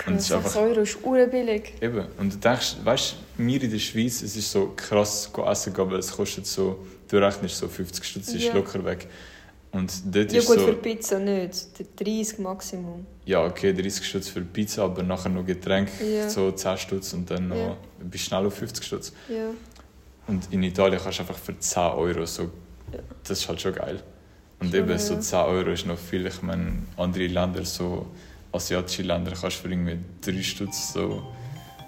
[0.07, 1.73] Und es ist 6 einfach- Euro ist urbillig.
[1.81, 2.05] Eben.
[2.17, 5.73] Und du denkst, weißt du, wir in der Schweiz, es ist so krass go essen
[5.77, 8.53] weil es kostet so, du rechnest so 50 Stutz, ist Ja.
[8.55, 9.07] locker weg.
[9.71, 11.55] Und dort Ja ist gut, so, für Pizza nicht.
[11.99, 13.05] 30 Maximum.
[13.25, 16.27] ja okay, 30 Stutz für Pizza, aber nachher noch Getränk, Ja.
[16.29, 17.77] so 10 Stutz und dann noch, Ja.
[18.03, 19.13] bist schnell auf 50 Stutz.
[19.29, 19.49] Ja.
[20.27, 22.49] Und in Italien kannst du einfach für 10 Euro so.
[23.23, 24.01] Das ist halt schon geil.
[24.59, 25.19] Und Schon, eben so ja.
[25.19, 28.07] 10 Euro ist noch viel, ich meine, andere Länder, so
[28.51, 31.23] asiatische Länder, kannst du für irgendwie 3 Stutz so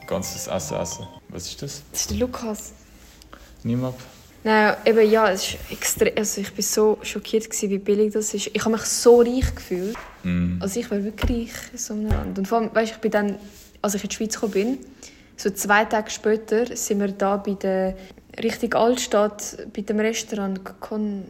[0.07, 1.07] ganzes Essen essen.
[1.29, 1.83] Was ist das?
[1.91, 2.73] Das ist der Lukas.
[3.63, 3.95] Niemand?
[4.43, 8.31] Nein, eben ja, es ist extrem, also ich war so schockiert, gewesen, wie billig das
[8.33, 8.51] ist.
[8.53, 9.97] Ich habe mich so reich gefühlt.
[10.23, 10.61] Mm.
[10.61, 12.37] Also ich war wirklich reich in so einem Land.
[12.37, 13.37] Und vor allem, weißt, ich bin dann,
[13.81, 14.77] als ich in die Schweiz gekommen bin,
[15.35, 17.97] so zwei Tage später sind wir da bei der
[18.41, 21.23] Richtung Altstadt, bei dem Restaurant Con,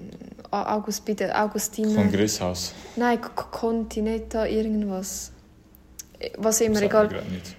[0.52, 1.94] August, bei der Augustine.
[1.96, 2.74] Kongresshaus.
[2.96, 3.20] Nein,
[3.52, 5.32] Continenta, irgendwas.
[6.38, 7.10] Was immer, egal.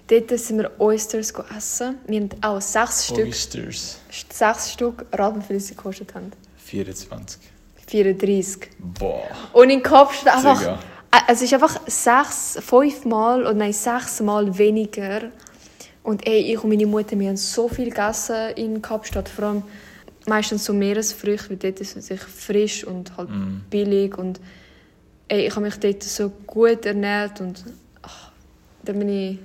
[0.07, 1.97] Dort sind wir Oysters essen.
[2.07, 3.99] Wir haben auch sechs Stück, Oysters.
[4.29, 6.31] sechs Stück, wie viel sie gekostet haben.
[6.57, 7.39] 24.
[7.87, 8.69] 34.
[8.79, 9.23] Boah.
[9.53, 10.59] Und in Kapstadt einfach...
[10.59, 10.79] Digga.
[11.11, 15.31] Äh, Es ist einfach sechs, fünfmal oder nein, sechsmal weniger.
[16.07, 19.27] Und ey, ich und meine Mutter, wir haben so viel gegessen in Kapstadt.
[19.27, 19.63] Vor allem
[20.25, 23.61] meistens so Meeresfrüchte, weil dort ist es sich frisch und halt Mm.
[23.69, 24.17] billig.
[24.17, 24.39] Und
[25.27, 27.41] ey, ich habe mich dort so gut ernährt.
[27.41, 27.61] Und
[28.03, 28.31] ach,
[28.83, 29.37] dann bin ich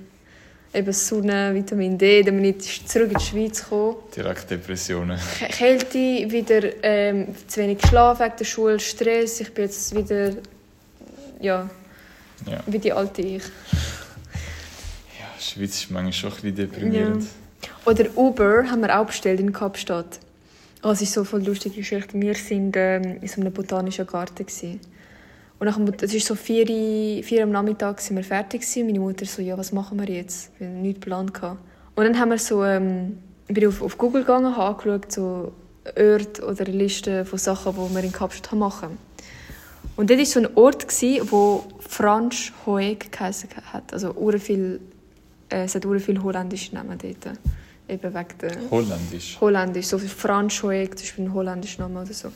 [0.73, 3.97] eben Sonne, Vitamin D, dann bin ich zurück in die Schweiz gekommen.
[4.15, 5.19] Direkt Depressionen.
[5.49, 5.97] Kälte,
[6.31, 9.41] wieder ähm, zu wenig Schlaf wegen der Schule, Stress.
[9.41, 10.29] Ich bin jetzt wieder
[11.41, 11.69] ja,
[12.49, 12.59] Ja.
[12.67, 13.43] wie die alte ich.
[15.43, 17.25] Ja, Schweiz ist manchmal schon ein bisschen deprimierend.
[17.85, 20.19] Oder Uber haben wir auch bestellt in Kapstadt.
[20.83, 22.19] Oh, es ist so voll lustige Geschichte.
[22.19, 24.81] Wir sind ähm, in so einem botanischen Garten gewesen.
[25.59, 26.65] Und nach dem, es ist so vier,
[27.23, 28.87] vier am Nachmittag sind wir fertig gewesen.
[28.87, 30.51] Meine Mutter so, ja, was machen wir jetzt?
[30.59, 31.33] Wir hatten nichts geplant.
[31.33, 31.59] gehabt.
[31.95, 35.53] Und dann haben wir so, ähm, ich bin auf, auf Google gegangen, habe angeschaut, so
[35.85, 38.97] Orte oder Listen von Sachen, die wir in Kapstadt machen.
[39.95, 43.93] Und dort war so ein Ort, gewesen, wo Fransch Hoeg geheißen hat.
[43.93, 44.79] Also ur viel
[45.61, 47.37] es hat viele holländische Namen dort.
[47.87, 48.51] Eben wegen der...
[48.71, 49.37] Holländisch.
[49.41, 52.31] Holländisch, so wie Franschhoek, zum Beispiel ein holländischer Name oder so.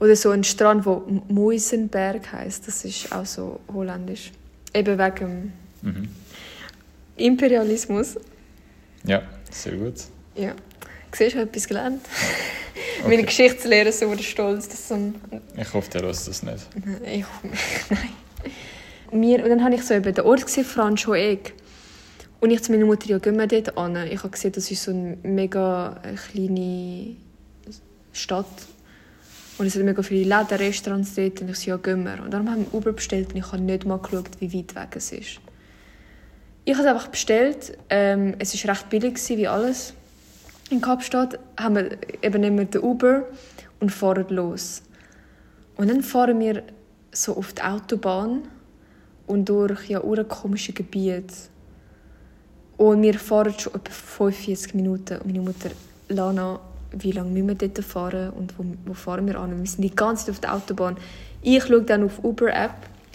[0.00, 4.32] Oder so ein Strand, der Muisenberg heißt, das ist auch so holländisch.
[4.74, 6.08] Eben wegen dem Mhm.
[7.16, 8.16] Imperialismus.
[9.04, 9.94] Ja, sehr gut.
[10.34, 10.54] Ja.
[11.12, 12.00] Siehst du, ich habe etwas gelernt.
[13.00, 13.08] Okay.
[13.08, 15.14] Meine Geschichtslehrer sind super stolz, dass ein
[15.56, 16.66] Ich hoffe, der hört das nicht.
[17.04, 17.24] Ich,
[17.90, 19.22] nein.
[19.22, 21.52] Wir, und dann habe ich so eben den Ort gesehen, Franschhoek.
[22.44, 23.96] Und ich zu meiner Mutter, ja, gehen wir dort an.
[24.06, 27.16] Ich habe gesehen, das ist so eine mega äh, kleine
[28.12, 28.44] Stadt.
[29.56, 31.40] Und es sind mega viele Läden, Restaurants dort.
[31.40, 32.22] Und ich so, ja, gehen wir.
[32.22, 34.88] Und darum haben wir Uber bestellt und ich habe nicht mal geschaut, wie weit weg
[34.94, 35.40] es ist.
[36.66, 37.78] Ich habe es einfach bestellt.
[37.88, 39.94] Ähm, es war recht billig, wie alles.
[40.68, 43.24] In Kapstadt haben wir, eben nehmen wir den Uber
[43.80, 44.82] und fahren los.
[45.76, 46.62] Und dann fahren wir
[47.10, 48.42] so auf die Autobahn
[49.26, 51.53] und durch ja komische Gebiete.
[52.76, 55.18] Und wir fahren schon etwa 45 Minuten.
[55.18, 55.70] Und meine Mutter,
[56.08, 56.60] Lana,
[56.92, 59.58] wie lange müssen wir dort fahren und wo, wo fahren wir an?
[59.58, 60.96] Wir sind die ganze Zeit auf der Autobahn.
[61.42, 62.74] Ich schaue dann auf Uber-App,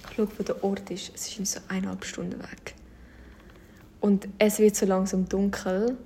[0.09, 1.11] ich schaue, wo der Ort ist.
[1.15, 2.75] Es ist so eineinhalb Stunden weg.
[4.01, 5.97] Und es wird so langsam dunkel.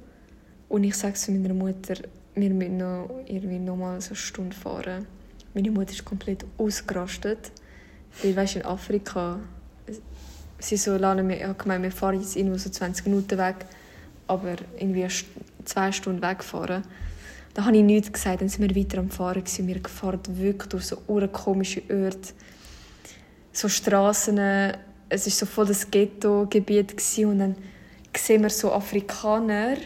[0.69, 1.95] Und ich sage zu meiner Mutter,
[2.35, 5.05] wir müssen noch irgendwie noch mal so eine Stunde fahren.
[5.53, 7.51] Meine Mutter ist komplett ausgerastet.
[8.21, 9.39] Weil, weißt, in Afrika,
[10.63, 13.65] sie so lange, wir, ich habe gemeint, wir fahren jetzt irgendwo so 20 Minuten weg,
[14.27, 15.07] aber irgendwie
[15.65, 16.83] zwei Stunden wegfahren.
[17.53, 19.67] Da habe ich nichts gesagt, dann sind wir weiter am Fahren gewesen.
[19.67, 22.33] Wir fahren wirklich durch so urkomische Orte,
[23.51, 24.73] so Straßen.
[25.09, 27.55] Es ist so voll das Ghetto-Gebiet und dann
[28.17, 29.77] sehen wir so Afrikaner,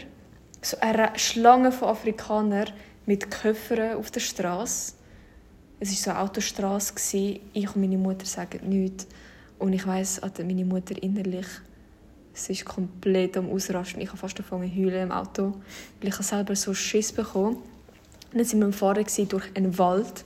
[0.62, 2.70] so eine Schlange von Afrikanern
[3.04, 4.94] mit Köffern auf der Straße.
[5.80, 6.94] Es war so eine Autostraße.
[6.94, 7.40] gewesen.
[7.52, 9.06] Ich und meine Mutter sagen nichts.
[9.58, 11.46] Und ich weiss, also meine Mutter innerlich,
[12.32, 14.00] sie ist komplett am Ausrasten.
[14.00, 15.54] Ich habe fast angefangen zu heulen im Auto,
[16.00, 17.56] weil ich habe selber so Schiss bekommen.
[17.56, 20.24] Und dann sind wir am Fahren durch einen Wald.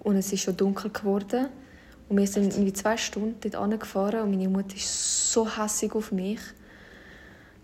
[0.00, 1.46] Und es ist schon dunkel geworden.
[2.08, 6.12] Und wir sind irgendwie zwei Stunden dort angefahren und meine Mutter ist so hässig auf
[6.12, 6.38] mich.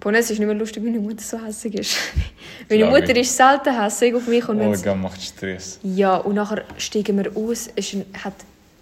[0.04, 1.96] Und es ist nicht mehr lustig, wie meine Mutter so hässig ist.
[2.70, 4.48] meine Glaube Mutter ist selten hässig auf mich.
[4.48, 5.80] Und Oh, wenn's- Gott, macht Stress.
[5.82, 7.68] ja, und nachher steigen wir aus.
[7.74, 8.34] Es hat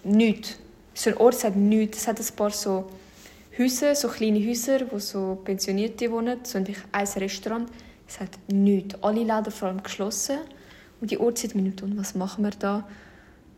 [0.03, 0.57] nichts.
[0.97, 1.99] So ein Ort es hat nichts.
[1.99, 2.89] Es hat ein paar so
[3.55, 6.39] Häuser, so kleine Häuser, wo so Pensionierte wohnen.
[6.41, 6.65] So ein
[7.17, 7.69] Restaurant.
[8.07, 8.95] Es hat nichts.
[9.03, 10.37] Alle Läden vor allem geschlossen.
[10.99, 12.87] Und die Uhrzeit mir nicht, und was machen wir da?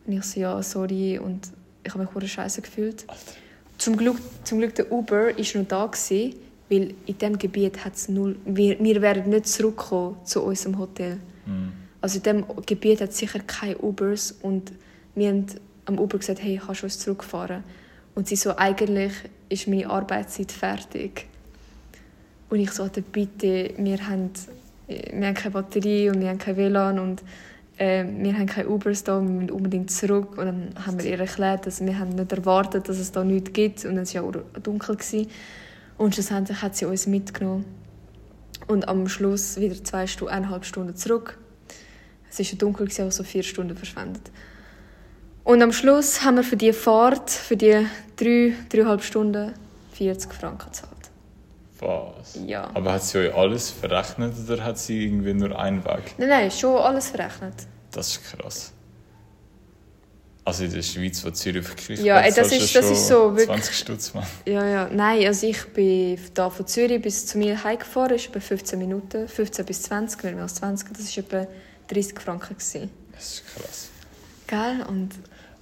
[0.06, 1.18] Und ich so, ja, sorry.
[1.18, 1.48] Und
[1.82, 3.06] ich habe mich hure scheiße gefühlt.
[3.78, 6.34] Zum Glück, zum Glück der Uber ist noch da gewesen,
[6.68, 8.36] weil in diesem Gebiet hat es null...
[8.44, 11.16] Wir, wir wären nicht zurückgekommen zu unserem Hotel.
[11.46, 11.72] Mhm.
[12.02, 14.72] Also in diesem Gebiet hat es sicher keine Ubers und
[15.14, 15.46] wir haben
[15.86, 17.64] am Uber gesagt, hey, kannst du uns zurückfahren?
[18.14, 19.12] Und sie so, eigentlich
[19.48, 21.26] ist meine Arbeitszeit fertig.
[22.48, 24.30] Und ich so, «Alter, bitte, wir haben,
[24.88, 27.22] wir haben keine Batterie und wir haben kein WLAN und
[27.78, 30.36] äh, wir haben keine Ubers da, wir müssen unbedingt zurück.
[30.36, 33.52] Und dann haben wir ihr erklärt, dass wir haben nicht erwartet, dass es da nichts
[33.52, 34.96] gibt und es war ja auch dunkel.
[34.96, 35.28] Gewesen.
[35.96, 37.64] Und schlussendlich hat sie uns mitgenommen.
[38.66, 41.38] Und am Schluss wieder zwei Stunden, eineinhalb Stunden zurück.
[42.30, 44.30] Es war dunkel, gewesen, also vier Stunden verschwendet.
[45.50, 47.84] Und am Schluss haben wir für die Fahrt, für die
[48.16, 49.52] drei, dreieinhalb Stunden,
[49.94, 50.90] 40 Franken gezahlt.
[51.80, 52.38] Was?
[52.46, 52.70] Ja.
[52.72, 56.14] Aber hat sie euch alles verrechnet oder hat sie irgendwie nur einen Weg?
[56.18, 57.54] Nein, nein, schon alles verrechnet.
[57.90, 58.72] Das ist krass.
[60.44, 63.46] Also in der Schweiz, wo Zürich verglichen Ja, ey, das ist- das ist so wirklich-
[63.46, 64.26] 20 Stutz, Mann.
[64.46, 64.88] Ja, ja.
[64.92, 69.26] Nein, also ich bin da von Zürich bis zu mir heimgefahren, ist etwa 15 Minuten,
[69.26, 71.46] 15 bis 20, nicht mehr als 20, das war etwa
[71.88, 72.54] 30 Franken.
[72.56, 72.88] Gewesen.
[73.12, 73.88] Das ist krass.
[74.46, 74.84] Gell?
[74.88, 75.10] Und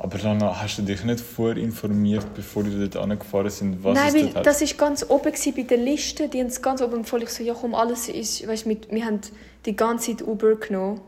[0.01, 4.15] Aber Lana, hast du dich nicht vorinformiert, bevor die dort angefahren sind, was Nein, es
[4.15, 4.47] weil dort hat?
[4.47, 6.29] das war ganz oben bei der Liste.
[6.29, 7.25] Die haben es ganz oben empfohlen.
[7.25, 9.21] Ich so, ja komm, alles ist, weißt, mit, wir haben
[9.67, 11.01] die ganze Zeit Uber genommen,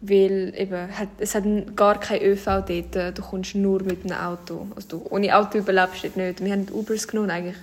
[0.00, 1.44] weil eben, hat, es hat
[1.76, 3.16] gar kein ÖV dort.
[3.16, 4.66] Du kommst nur mit einem Auto.
[4.74, 6.44] Also du, ohne Auto überlebst du nicht.
[6.44, 7.30] Wir haben Ubers genommen.
[7.30, 7.56] Eigentlich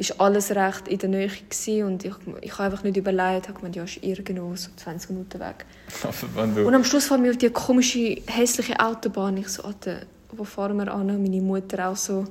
[0.00, 3.48] ist alles recht in der Nähe gewesen und ich, ich habe einfach nicht überlegt.
[3.48, 5.66] Habe gemeint, ja, ist irgendwo so 20 Minuten weg.
[6.56, 6.66] Du...
[6.66, 9.36] Und am Schluss fahren wir auf die komische, hässliche Autobahn.
[9.36, 10.00] Ich so, Alter,
[10.32, 11.06] wo fahren wir an?
[11.06, 12.24] Meine Mutter auch so.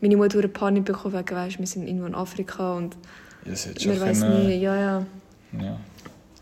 [0.00, 2.96] Meine Mutter hat eine Panik bekommen, wegen, weißt, wir sind irgendwo in Afrika und
[3.44, 4.54] Ja, wissen können- nie.
[4.58, 5.06] Ja, ja.
[5.60, 5.80] Ja.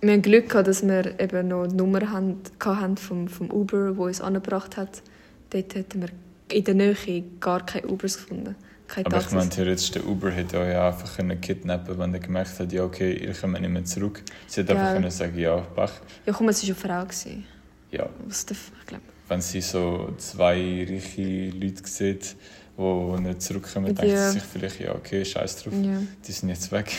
[0.03, 3.93] Wir haben Glück gehabt, dass wir eben noch die Nummer haben, hatten vom, vom Uber,
[3.93, 5.03] der uns angebracht hat.
[5.51, 6.09] Dort hätten wir
[6.53, 8.55] in der Nähe gar keine Ubers gefunden.
[8.89, 12.21] Keine Aber ich meine, theoretisch, der Uber hätte euch ja einfach können kidnappen wenn er
[12.21, 14.23] gemerkt hat, ja, okay, ihr kommt nicht mehr zurück.
[14.47, 14.93] Sie hätte einfach Ja.
[14.95, 15.91] können sagen, ja, Pech.
[16.25, 17.03] ja, komm, es war eine Frau.
[17.05, 17.45] gewesen.
[17.91, 19.03] Ja, Was der, F- ich glaube.
[19.29, 22.37] wenn sie so zwei reiche Leute sieht,
[22.79, 23.93] die nicht zurückkommen, Ja.
[23.95, 25.99] denken sie sich vielleicht, ja, okay, scheiß drauf, Ja.
[26.27, 26.93] die sind jetzt weg.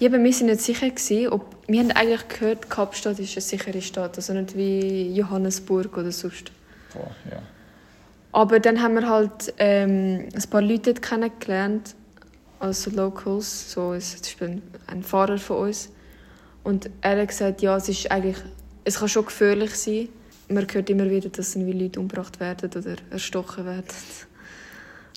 [0.00, 1.56] Ja, aber wir sind nicht sicher gewesen, ob...
[1.68, 6.50] Wir haben eigentlich gehört, Kapstadt ist eine sichere Stadt, also nicht wie Johannesburg oder sonst.
[6.92, 7.40] Boah, ja.
[8.34, 11.94] Aber dann haben wir halt ähm, ein paar Leute kennengelernt,
[12.58, 15.90] also Locals, so ein- zum Beispiel ein Fahrer von uns.
[16.64, 18.38] Und er hat gesagt, ja, es ist eigentlich,
[18.82, 20.08] es kann schon gefährlich sein.
[20.48, 23.84] Man hört immer wieder, dass irgendwie Leute umgebracht werden oder erstochen werden.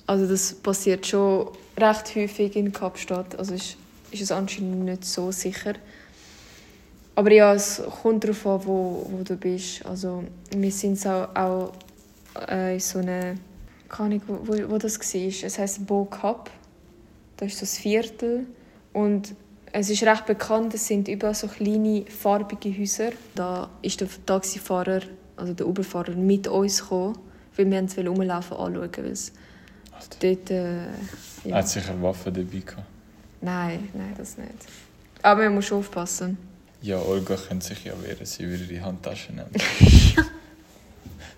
[0.06, 3.36] Also das passiert schon recht häufig in Kapstadt.
[3.36, 3.76] Also ist,
[4.12, 5.72] ist es anscheinend nicht so sicher.
[7.16, 9.84] Aber ja, es kommt darauf an, wo, wo du bist.
[9.84, 10.22] Also
[10.56, 11.72] wir sind auch, auch
[12.48, 13.36] äh, in so eine,
[13.88, 15.46] keine Ahnung, wo, wo, das war.
[15.46, 16.50] Es heisst Bo Cup.
[17.36, 18.46] Da ist so das Viertel.
[18.92, 19.34] Und
[19.72, 23.10] es ist recht bekannt, es sind überall so kleine, farbige Häuser.
[23.34, 25.00] Da ist der Taxifahrer,
[25.36, 27.18] also der Uberfahrer, mit uns gekommen,
[27.56, 30.16] weil wir wollten rumlaufen anschauen, Alter.
[30.20, 30.50] dort...
[30.50, 30.88] Äh, Er
[31.44, 31.56] ja.
[31.56, 32.86] hat sicher Waffen dabei gehabt.
[33.40, 34.50] Nein, nein, das nicht.
[35.22, 36.36] Aber man muss aufpassen.
[36.80, 39.50] Ja, Olga könnte sich ja wehren, sie würde die Handtasche nehmen.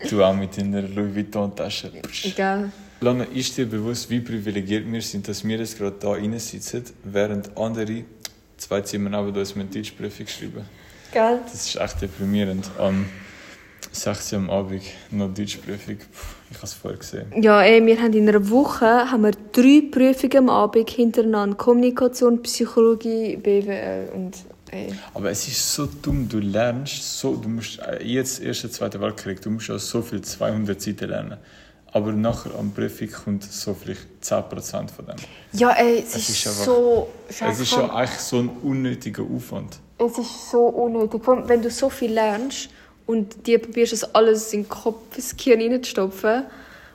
[0.08, 1.90] du auch mit deiner Louis Vuitton-Tasche.
[2.24, 2.72] Egal.
[3.00, 6.84] Lana, ist dir bewusst, wie privilegiert wir sind, dass wir jetzt gerade da rein sitzen,
[7.04, 8.04] während andere
[8.58, 10.66] zwei Zimmer neben uns mit Deutschprüfung schreiben?
[11.12, 11.40] Gell?
[11.44, 12.70] Das ist echt deprimierend.
[12.78, 13.06] Am
[13.92, 15.96] 6 Uhr am Abend noch Deutschprüfung.
[16.50, 17.32] Ich habe es vorher gesehen.
[17.40, 21.56] Ja, ey, wir haben in einer Woche haben wir drei Prüfungen am Abend hintereinander.
[21.56, 24.36] Kommunikation, Psychologie, BWL und
[24.70, 24.92] ey.
[25.14, 29.40] Aber es ist so dumm, du lernst so, du musst äh, jetzt erster, zweiter Weltkrieg,
[29.40, 31.36] du musst auch so viel 200 Seiten lernen.
[31.92, 35.16] Aber nachher am Prüfung kommt so vielleicht 10% von dem.
[35.52, 37.08] Ja, ey, es, Es ist, ist einfach- so...
[37.28, 39.78] Es ist ja eigentlich so ein unnötiger Aufwand.
[39.98, 41.24] Es ist so unnötig.
[41.24, 42.68] Vor allem, wenn du so viel lernst
[43.06, 46.44] und dir probierst, das alles in den Kopf, ins Gehirn reinzustopfen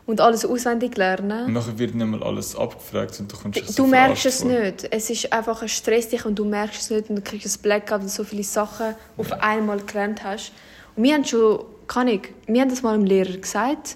[0.07, 1.53] und alles auswendig Und lernen.
[1.53, 4.51] nachher wird nicht mal alles abgefragt und du kommst so Du merkst es vor.
[4.51, 4.87] nicht.
[4.91, 7.61] Es ist einfach ein Stress dich und du merkst es nicht und du kriegst ein
[7.61, 10.51] Blackout, du so viele Sachen auf einmal gelernt hast.
[10.95, 13.95] Und wir haben schon, kann ich, wir haben das mal dem Lehrer gesagt,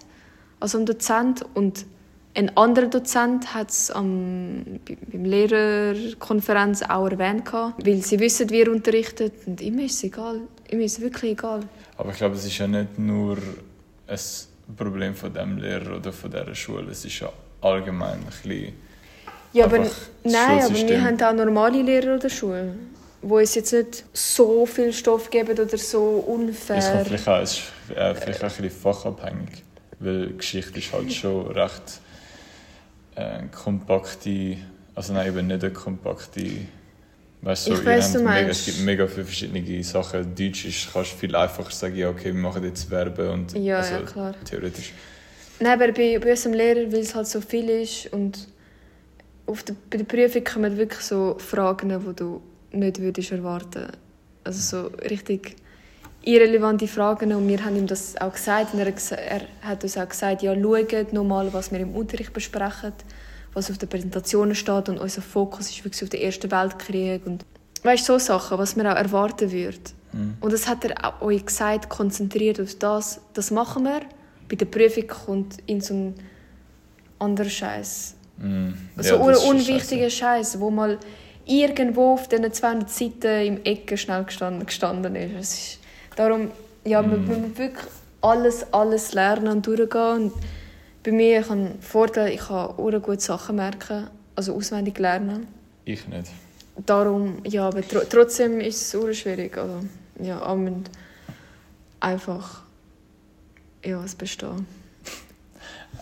[0.60, 1.86] also dem Dozent und
[2.36, 8.50] ein anderer Dozent hat es am, bei- beim Lehrerkonferenz auch erwähnt, gehabt, weil sie wissen,
[8.50, 10.42] wie er unterrichtet und ihm ist es egal.
[10.72, 11.62] Ihm ist es wirklich egal.
[11.98, 13.38] Aber ich glaube, es ist ja nicht nur
[14.08, 14.20] ein
[14.76, 16.92] Problem von dem Lehrer oder von dieser Schule.
[16.92, 18.74] Es ist ja allgemein ein bisschen...
[19.52, 19.80] Ja, aber,
[20.24, 22.76] nein, aber wir haben auch normale Lehrer oder Schule,
[23.22, 27.06] wo es jetzt nicht so viel Stoff geben oder so Es kann unfair.
[27.06, 27.64] vielleicht auch, es ist
[27.96, 29.64] äh, vielleicht auch ein bisschen fachabhängig.
[30.00, 32.00] Weil Geschichte ist halt schon recht
[33.16, 34.58] äh, kompakte...
[34.96, 36.46] Also nein, eben nicht eine kompakte...
[37.42, 40.36] Weißt du, Ich habt du mega, es gibt mega viele verschiedene Sachen.
[40.36, 43.78] Deutsch ist, kannst du viel einfacher sagen, ja okay, wir machen jetzt Verben und Ja,
[43.78, 44.36] also, ja, klar.
[44.44, 44.94] theoretisch.
[45.62, 48.48] Nein, aber bei, bei unserem Lehrer, weil es halt so viel ist und
[49.46, 53.88] auf der, bei der Prüfung kommen wirklich so Fragen, die du nicht würdest erwarten
[54.44, 55.56] Also so richtig
[56.24, 60.08] irrelevante Fragen und wir haben ihm das auch gesagt und er, er hat uns auch
[60.08, 62.94] gesagt, ja, schaut nochmal, was wir im Unterricht besprechen,
[63.54, 67.46] was auf der Präsentation steht und unser Fokus ist wirklich auf den Ersten Weltkrieg und
[67.84, 69.78] weißt so Sachen, was man auch erwarten würde.
[70.12, 70.38] Mhm.
[70.40, 74.02] Und das hat er auch euch gesagt, konzentriert auf das, das machen wir.
[74.50, 76.16] Bei der Prüfung kommt in so ein
[77.20, 78.16] anderer Scheiß.
[78.40, 80.98] So ja, das ist unwichtiger Scheiß, wo mal
[81.46, 85.34] irgendwo auf diesen 200 Seiten im Ecke schnell gestanden, gestanden ist.
[85.40, 85.80] Es ist
[86.16, 86.52] darum,
[86.86, 87.10] ja, Mm.
[87.10, 87.86] man muss wirklich
[88.22, 90.32] alles, alles lernen und durchgehen.
[90.32, 90.34] Und
[91.10, 95.48] bei mir ich habe einen Vorteil, ich kann auch gut Sachen merken, also auswendig lernen.
[95.86, 96.32] Ich nicht.
[96.86, 99.58] Darum, ja, aber tro trotzdem ist es sehr schwierig.
[99.58, 99.82] Also,
[100.22, 100.84] ja, aber man
[102.00, 102.62] einfach
[103.84, 104.66] ja, es bestehen.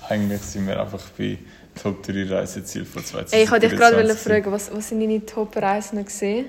[0.10, 1.38] Eigentlich sind wir einfach bei
[1.82, 3.34] Top 3 Reiseziel von 2023.
[3.34, 6.46] Ey, ich wollte dich gerade fragen, was, was sind deine Top-Reisen gesehen?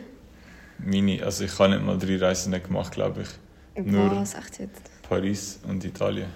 [0.79, 3.85] Meine, also ich habe nicht mal drei Reisen gemacht, glaube ich.
[3.85, 4.83] Nur Was, echt jetzt?
[5.09, 6.29] Paris und Italien.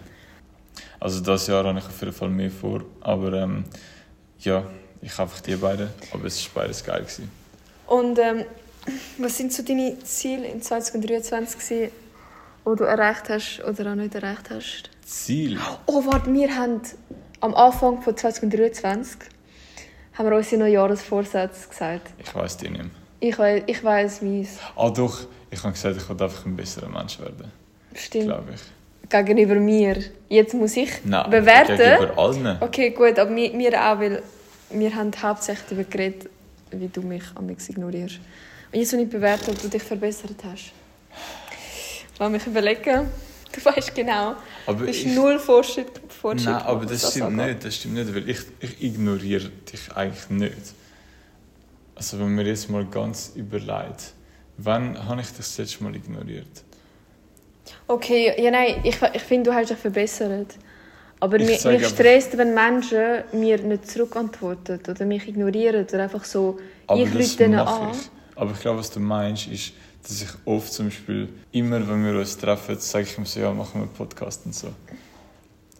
[1.02, 2.84] Also das Jahr habe ich auf jeden Fall mehr vor.
[3.00, 3.64] Aber ähm,
[4.38, 4.64] ja,
[5.00, 5.88] ich habe einfach die beiden.
[6.12, 7.00] Aber es war beides geil.
[7.00, 7.28] Gewesen.
[7.88, 8.44] Und ähm,
[9.18, 11.92] was sind so deine Ziele in 2023 gewesen,
[12.64, 14.90] die du erreicht hast oder auch nicht erreicht hast?
[15.04, 15.58] Ziel?
[15.86, 16.80] Oh, warte, wir haben
[17.40, 19.28] am Anfang von 2023
[20.12, 22.10] haben wir unsere Neujahresvorsätze gesagt.
[22.18, 22.90] Ich weiß die nicht mehr.
[23.18, 24.58] Ich weiß, ich weiss meins.
[24.76, 27.50] Ah doch, ich habe gesagt, ich will einfach ein besserer Mensch werden.
[27.92, 28.26] Stimmt.
[28.26, 28.60] Glaube ich.
[29.12, 29.96] Gegenüber mir.
[30.28, 31.76] Jetzt muss ich Nein, bewerten.
[31.76, 32.56] gegenüber allen.
[32.60, 34.22] Okay, gut, aber wir auch, weil
[34.70, 36.30] wir haben hauptsächlich darüber geredet,
[36.70, 38.18] wie du mich am ignorierst.
[38.72, 40.72] Und jetzt will ich bewerten, ob du dich verbessert hast.
[42.18, 43.08] Lass mich überlegen.
[43.52, 44.34] Du weißt genau.
[44.66, 45.88] Aber Du bist ich, null Fortschritt.
[46.08, 47.46] Fortschritt Nein, aber das stimmt angeht.
[47.48, 50.74] nicht, das stimmt nicht, weil ich, ich ignoriere dich eigentlich nicht.
[51.94, 54.14] Also wenn man jetzt mal ganz überlegt,
[54.56, 56.46] wann habe ich dich das letzte Mal ignoriert?
[57.86, 60.54] Okay, ja nein, ich, ich finde, du hast dich verbessert.
[61.20, 66.24] Aber Ich mich, mich stresst, wenn Menschen mir nicht zurückantworten oder mich ignorieren oder einfach
[66.24, 67.90] so, Aber ich rufe denen an.
[67.92, 68.10] ich.
[68.34, 72.18] Aber ich glaube, was du meinst, ist, dass ich oft zum Beispiel, immer wenn wir
[72.18, 74.68] uns treffen, sage ich ihm so, ja, machen wir einen Podcast und so.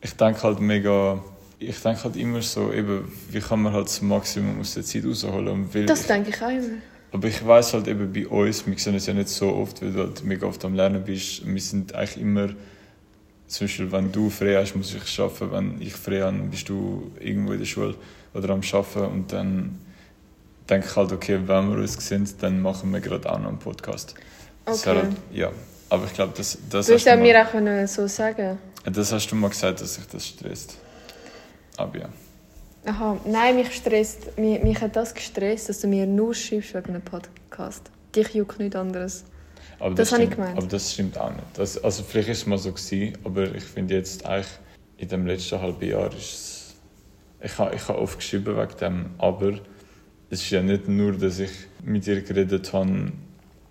[0.01, 1.21] Ich denke halt mega,
[1.59, 5.05] ich denke halt immer so, eben, wie kann man halt das Maximum aus der Zeit
[5.05, 5.49] rausholen.
[5.49, 6.79] Und Das denke ich auch immer.
[7.13, 9.93] Aber ich weiß halt eben bei uns, wir sehen uns ja nicht so oft, weil
[9.93, 11.47] du halt mega oft am Lernen bist.
[11.47, 12.49] Wir sind eigentlich immer,
[13.47, 15.53] zum Beispiel, wenn du frei hast, muss ich arbeiten.
[15.53, 17.95] Wenn ich frei habe, bist du irgendwo in der Schule
[18.33, 19.13] oder am Arbeiten.
[19.13, 19.79] Und dann
[20.71, 23.59] denke ich halt, okay, wenn wir uns sehen, dann machen wir gerade auch noch einen
[23.59, 24.15] Podcast.
[24.65, 24.89] Okay.
[24.89, 25.51] halt, ja,
[25.91, 29.29] aber ich glaube, das, das, Du hast du mir mal, auch so sagen das hast
[29.29, 30.79] du mal gesagt, dass sich das stresst.
[31.77, 32.09] Aber ja.
[32.85, 36.89] Aha, nein, mich stresst, mich, mich hat das gestresst, dass du mir nur schreibst wegen
[36.91, 37.91] einem Podcast.
[38.15, 39.25] Dich juckt nichts anderes.
[39.79, 40.59] Aber Das habe ich gemeint.
[40.59, 41.47] Aber das stimmt auch nicht.
[41.55, 44.49] Das, also vielleicht ist es mal so gewesen, aber ich finde jetzt eigentlich
[44.97, 46.75] in dem letzten halben Jahr ist es...
[47.41, 49.53] Ich habe ich habe oft geschrieben wegen dem, aber
[50.31, 51.51] es ist ja nicht nur, dass ich
[51.83, 53.13] mit ihr geredet habe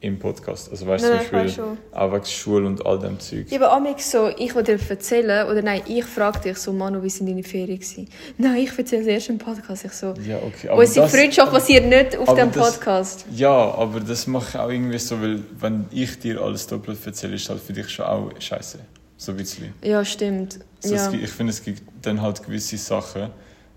[0.02, 0.70] im Podcast.
[0.72, 3.46] Also weißt du, zum Beispiel auch wegen Schule und all dem Zeug.
[3.52, 7.10] Ja, aber so, ich will dir erzählen, oder nein, ich frage dich so, Manu, wie
[7.10, 8.10] sind deine Ferien gewesen?
[8.38, 9.86] Nein, ich erzähle erst im Podcast.
[9.86, 10.70] Ich so, Ja, okay.
[10.70, 13.26] unsere das- Freundschaft basiert nicht auf aber dem Podcast.
[13.32, 17.36] Ja, aber das mache ich auch irgendwie so, weil wenn ich dir alles doppelt erzähle,
[17.36, 18.80] ist halt für dich schon auch scheiße.
[19.18, 19.72] So ein bisschen.
[19.84, 20.60] Ja, stimmt.
[20.84, 21.06] Also ja.
[21.06, 23.30] es gibt, ich finde, es gibt dann halt gewisse Sachen,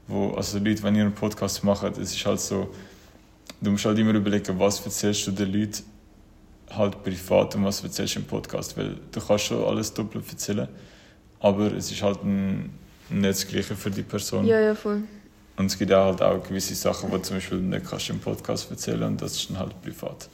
[0.06, 2.68] wo, also Leute, wenn ihr einen Podcast macht, es ist halt so,
[3.60, 5.82] du musst halt immer überlegen, was erzählst du den Leuten
[6.76, 10.68] halt privat und was erzählst du im Podcast, weil du kannst schon alles doppelt erzählen,
[11.40, 12.78] aber es ist halt ein,
[13.10, 14.44] nicht das Gleiche für die Person.
[14.46, 15.02] ja, ja, voll.
[15.56, 18.18] Und es gibt auch halt auch gewisse Sachen, die du zum Beispiel nicht kannst im
[18.18, 20.28] Podcast erzählen und das ist dann halt privat.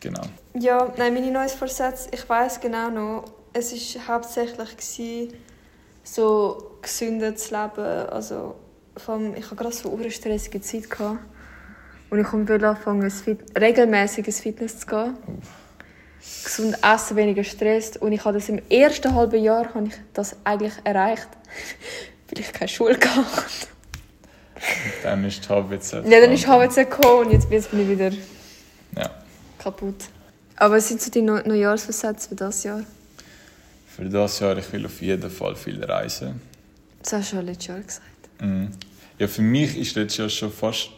[0.00, 0.22] Genau.
[0.54, 5.32] Ja, nein, meine neues Vorsätze, ich weiß genau noch, es war hauptsächlich gewesen,
[6.04, 8.08] so gesünder zu leben.
[8.10, 8.56] Also,
[8.96, 10.90] vom, ich hatte gerade so eine stressige Zeit.
[10.90, 11.18] Gehabt.
[12.10, 15.14] Und ich wollte anfangen, ein Fit regelmäßig ins Fitness zu gehen.
[16.44, 17.96] Gesund essen, weniger Stress.
[17.96, 21.28] Und ich habe das im ersten halben Jahr habe ich das eigentlich erreicht.
[22.28, 23.20] Weil ich keine Schule hatte.
[24.56, 25.92] Und dann ist die HWZ.
[26.08, 28.10] Ja, dann ist HWC gekommen und jetzt, jetzt bin ich wieder
[28.96, 29.10] Ja.
[29.58, 29.96] kaputt.
[30.56, 32.82] Aber was sind so die Neu Neujahrsvorsätze für das Jahr?
[33.86, 36.40] Für das Jahr, ich will auf jeden Fall viel reisen.
[37.02, 38.40] Das hast du schon letztes Jahr gesagt.
[38.40, 38.70] Mhm.
[39.18, 40.88] Ja, für mich ist letztes Jahr schon fast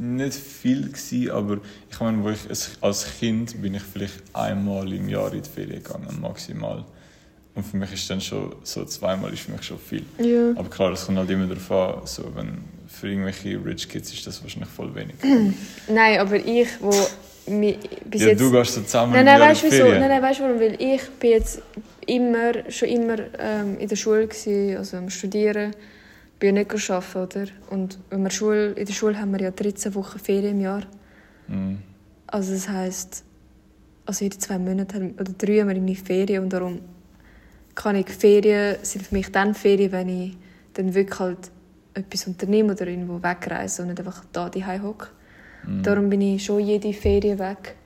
[0.00, 1.58] nicht viel gewesen, aber
[1.90, 2.40] ich meine, wo ich
[2.80, 6.84] als- Kind bin ich vielleicht einmal im Jahr in die Ferien gegangen, maximal.
[7.54, 10.04] Und für mich ist dann schon so zweimal ist für mich schon viel.
[10.18, 10.52] Ja.
[10.58, 14.26] Aber klar, es kommt halt immer darauf an, so, wenn für irgendwelche Rich Kids ist
[14.26, 15.16] das wahrscheinlich voll wenig.
[15.88, 16.94] Nein, aber ich, wo
[17.46, 17.76] mi,
[18.06, 18.40] bis ja, jetzt...
[18.40, 19.84] du gehst so zusammen nein, nein, weißt du in die wieso?
[19.84, 20.00] Ferien.
[20.00, 20.60] Nein, nein, weißt du warum?
[20.60, 21.62] Weil ich bin jetzt
[22.06, 25.74] immer, schon immer ähm, in der Schule gewesen, also am Studieren.
[26.42, 27.46] Nicht arbeiten, oder?
[27.70, 30.82] Und wenn wir Schule, in der Schule haben wir ja 13 Wochen Ferien im Jahr.
[31.48, 31.78] Mhm.
[32.26, 33.24] Also das heisst,
[34.06, 36.80] also jede zwei Monate oder drei haben wir irgendwie Ferien und darum
[37.74, 40.36] kann ich Ferien sind für mich dann Ferien, wenn ich
[40.74, 41.50] dann wirklich halt
[41.94, 45.08] etwas unternehme oder irgendwo wegreise und nicht einfach da die hocke.
[45.66, 45.82] Mhm.
[45.82, 47.76] Darum bin ich schon jede Ferien weg.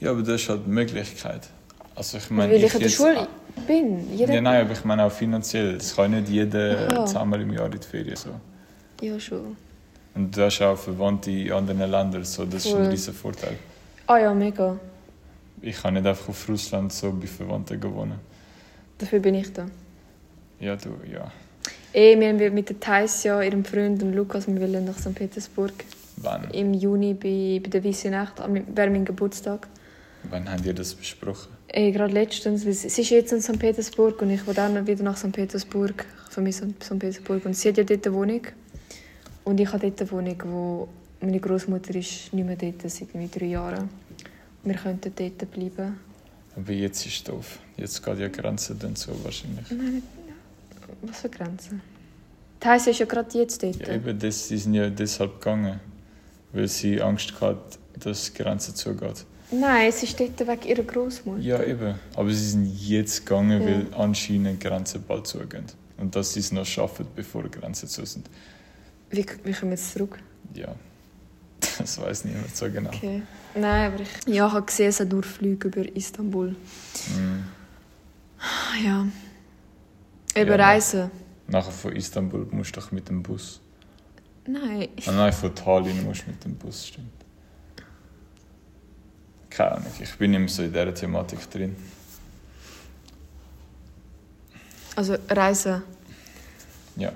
[0.00, 1.48] Ja, aber das ist halt die Möglichkeit.
[1.94, 3.28] Also ich meine, weil ich in der Schule
[3.66, 4.16] bin.
[4.16, 4.34] Jeder...
[4.34, 5.76] Ja, nein, aber ich meine auch finanziell.
[5.76, 7.06] Es kann nicht jeder Aha.
[7.06, 8.16] zweimal im Jahr in die Ferien.
[8.16, 8.30] So.
[9.00, 9.56] Ja, schon.
[10.14, 12.24] Und du hast auch Verwandte in anderen Ländern.
[12.24, 12.44] So.
[12.44, 12.82] Das ist Voll.
[12.82, 13.56] ein riesen Vorteil.
[14.06, 14.78] Ah ja, mega.
[15.62, 18.18] Ich kann nicht einfach auf Russland so bei Verwandten gewohnen.
[18.98, 19.66] Dafür bin ich da.
[20.60, 21.30] Ja, du, ja.
[21.92, 25.14] Eh, wir haben mit der Taisia, ihrem Freund und Lukas, wir wollen nach St.
[25.14, 25.72] Petersburg.
[26.18, 26.50] Wann?
[26.52, 29.66] Im Juni bei, bei der Weißen Nacht, am- wäre mein Geburtstag.
[30.30, 31.55] Wann habt ihr das besprochen?
[31.68, 33.58] Ey, gerade letztens, sie sie ist jetzt in St.
[33.58, 35.32] Petersburg und ich will dann wieder nach St.
[35.32, 36.06] Petersburg.
[36.28, 36.98] Ich vermisse St.
[36.98, 37.44] Petersburg.
[37.44, 38.42] Und sie hat ja dort eine Wohnung.
[39.44, 40.88] Und ich habe dort eine Wohnung, wo
[41.20, 43.88] meine Großmutter ist nicht mehr dort seit irgendwie drei Jahren.
[44.62, 45.98] Wir könnten dort bleiben.
[46.56, 47.58] Aber jetzt ist es doof.
[47.76, 49.66] Jetzt geht ja die Grenze dann so wahrscheinlich.
[51.02, 51.82] Was für Grenzen?
[52.62, 53.76] Die Heise ist ja gerade jetzt dort.
[53.76, 55.80] Ja, eben, das, sie sind ja deshalb gegangen.
[56.52, 59.26] Weil sie Angst hatten, dass die Grenze zugeht.
[59.50, 61.40] Nein, es ist dort wegen ihrer Großmutter.
[61.40, 61.94] Ja, eben.
[62.14, 63.66] Aber sie sind jetzt gegangen, Ja.
[63.68, 65.64] weil anscheinend die Grenzen bald zugehen.
[65.98, 68.28] Und dass sie es noch schaffen, bevor die Grenzen zu sind.
[69.10, 70.18] Wie, wie kommen wir jetzt zurück?
[70.54, 70.74] Ja,
[71.78, 72.90] das weiß niemand so genau.
[72.90, 73.22] Okay.
[73.54, 76.50] Nein, aber ich, ja, ich habe gesehen, es hat nur Flüge über Istanbul.
[76.50, 77.44] Mm.
[78.38, 79.06] Ah, Ja.
[80.34, 81.10] Eben Ja, Reisen.
[81.48, 83.60] Nachher von Istanbul musst du doch mit dem Bus.
[84.46, 84.88] Nein.
[85.06, 87.08] Ah, nein, von Tallinn musst du mit dem Bus, stimmt.
[89.56, 91.74] Keine Ahnung, ich bin nicht mehr so in dieser Thematik drin.
[94.94, 95.82] Also Reisen.
[96.96, 97.12] Ja,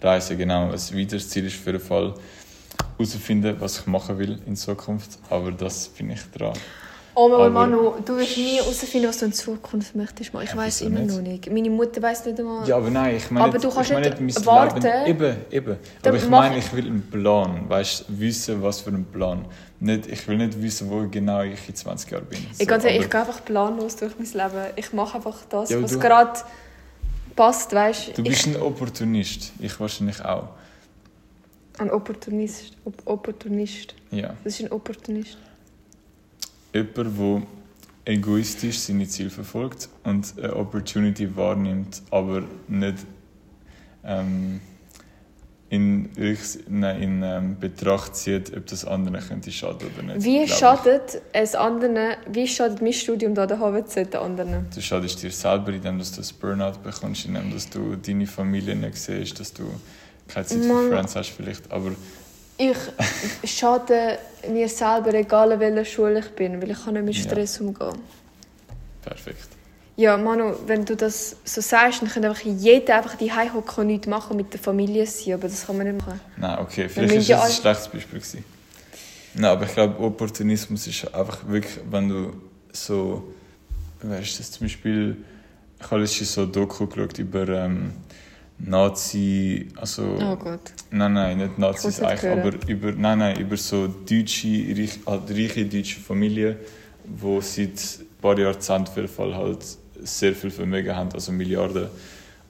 [0.00, 0.70] Reisen, genau.
[0.70, 2.14] Ein weiteres Ziel ist für den Fall
[2.96, 5.18] herausfinden, was ich machen will in Zukunft.
[5.28, 6.54] Aber das bin ich dran.
[7.16, 10.30] Oh Aber- Manu, du wirst nie herausfinden, was du in Zukunft möchtest.
[10.34, 11.14] Ich weiß immer nicht?
[11.14, 11.50] noch nicht.
[11.52, 12.66] Meine Mutter weiß nicht einmal.
[12.66, 14.82] Ja, aber nein, ich meine Aber du kannst ich meine nicht mein warten.
[14.82, 15.06] Leben.
[15.06, 15.76] Eben, eben.
[16.04, 17.68] Aber ich meine, ich will einen Plan.
[17.68, 19.44] Weißt du, wissen, was für einen Plan.
[19.78, 22.38] Nicht, ich will nicht wissen, wo genau ich in 20 Jahren bin.
[22.58, 24.64] ich, ganz ehrlich, ich gehe einfach planlos durch mein Leben.
[24.74, 26.40] Ich mache einfach das, Ja, was gerade
[27.36, 29.52] passt, weißt Du bist Ich, ein Opportunist.
[29.60, 30.48] Ich wahrscheinlich auch.
[31.78, 32.72] ein Opportunist.
[32.84, 33.94] Op Opportunist.
[34.10, 34.34] Ja.
[34.42, 35.38] Das ist ein Opportunist.
[36.74, 37.42] Jemand, der
[38.12, 42.98] egoistisch seine Ziele verfolgt und eine Opportunity wahrnimmt, aber nicht
[44.04, 44.60] ähm,
[45.70, 46.08] in,
[46.68, 50.24] nein, in ähm, Betracht zieht, ob das anderen könnte schaden oder nicht.
[50.24, 54.66] Wie schadet es anderen, wie schadet mein Studium da der HWZ den anderen?
[54.72, 58.96] Du schadest dir selber, indem du ein Burnout bekommst, indem dass du deine Familie nicht
[58.96, 59.64] siehst, dass du
[60.28, 60.88] keine Zeit für.
[60.90, 61.92] Friends hast vielleicht, aber
[62.56, 62.76] Ich
[63.44, 67.22] schade mir selber, egal in welcher Schule ich bin, weil ich kann nicht mit Ja.
[67.22, 67.94] Stress umgehen.
[69.02, 69.48] perfekt.
[69.96, 73.86] Ja, Manu, wenn du das so sagst, dann könnte einfach jeder einfach die hocken und
[73.86, 76.20] nichts machen und mit der Familie sein, aber das kann man nicht machen.
[76.36, 78.44] Nein, okay, vielleicht ist ja das ein schlechtes Beispiel gewesen.
[79.34, 82.32] Nein, aber ich glaube, Opportunismus ist einfach wirklich, wenn du
[82.72, 83.34] so,
[84.02, 85.16] weißt du, zum Beispiel,
[85.80, 87.92] ich habe letztens so ein Doku geschaut über ähm,
[88.58, 90.72] Nazi, also, Oh Gott.
[90.90, 94.46] nein, nein, nicht Nazis eigentlich, aber über, nein, nein, über so deutsche,
[94.76, 96.56] reich, halt reiche deutsche Familien,
[97.04, 99.64] die seit ein paar Jahrzehnten Fall halt
[100.02, 101.88] sehr viel Vermögen haben, also Milliarden.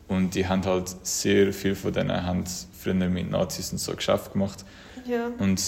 [0.07, 2.45] Und die haben halt sehr viel von denen haben
[2.79, 4.65] früher mit Nazis und so Geschäft gemacht.
[5.07, 5.31] Ja.
[5.39, 5.61] Und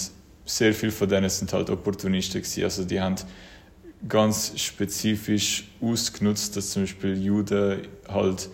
[0.45, 2.63] sehr viele von denen sind halt Opportunisten gewesen.
[2.63, 3.15] Also die haben
[4.07, 8.49] ganz spezifisch ausgenutzt, dass zum Beispiel Juden halt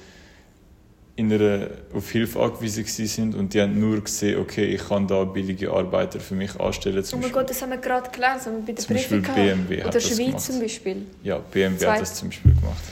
[1.15, 5.23] in einer, auf Hilfe angewiesen sind und die haben nur gesehen, okay, ich kann da
[5.25, 6.97] billige Arbeiter für mich anstellen.
[6.99, 8.75] Oh Zum mein Beispiel, Gott, das haben wir gerade gelernt, das haben wir bei der
[8.83, 9.83] Zum Beispiel BMW gehabt.
[9.85, 10.41] hat Oder das Schweiz gemacht.
[10.41, 11.01] zum Beispiel.
[11.23, 12.83] ja, BMW Zwei- hat das zum Beispiel gemacht.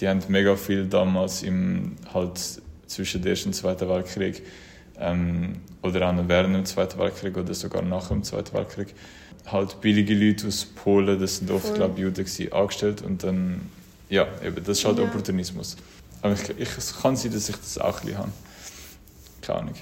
[0.00, 2.38] Die haben mega viel damals im, halt
[2.88, 4.42] zwischen dem Ersten und Zweiten Weltkrieg
[5.00, 8.88] ähm, oder auch während dem Zweiten Weltkrieg oder sogar nach dem Zweiten Weltkrieg
[9.46, 13.62] halt billige Leute aus Polen, das sind oft glaube ich, Juden angestellt und dann
[14.10, 15.04] ja, eben, das ist halt Ja.
[15.04, 15.76] Opportunismus.
[16.22, 18.32] Aber ich, ich, es kann sein, dass ich das auch ein bisschen habe.
[19.42, 19.74] Keine Ahnung.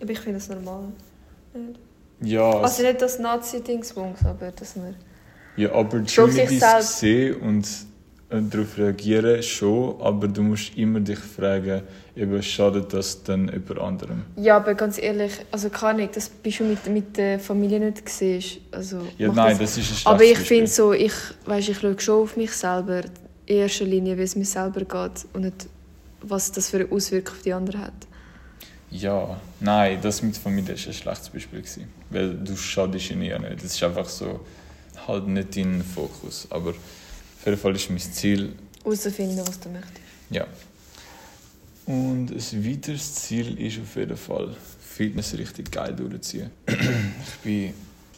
[0.00, 0.84] Aber ich finde das normal.
[2.20, 4.94] Ja, Also nicht das Nazi-Dingsbums, aber dass wir...
[5.56, 7.66] Ja, Opportunities sehen und
[8.30, 11.82] äh, darauf reagieren schon, aber du musst immer dich fragen,
[12.14, 14.22] eben schadet das dann jemand anderem?
[14.36, 18.04] Ja, aber ganz ehrlich, also kann ich, das bist du mit, mit der Familie nicht
[18.04, 18.44] gesehen.
[18.70, 21.14] Also, Ja, nein, das, ist ein Aber ich finde so, ich,
[21.46, 23.02] weißt, ich schaue schon auf mich selber,
[23.46, 25.66] in erster Linie, wie es mir selber geht und nicht,
[26.28, 28.06] was das für eine Auswirkung auf die anderen hat.
[28.90, 33.38] Ja, nein, das mit Familie ist ein schlechtes Beispiel gewesen, weil du schadest ihnen ja
[33.38, 33.56] nicht.
[33.62, 34.40] Das ist einfach so
[35.06, 36.46] halt nicht dein Fokus.
[36.50, 40.00] Aber auf jeden Fall ist mein Ziel, Herausfinden, was du möchtest.
[40.30, 40.46] ja.
[41.86, 46.50] Und ein weiteres Ziel ist auf jeden Fall, Fitness richtig geil durchziehen.
[46.66, 47.72] ich bin,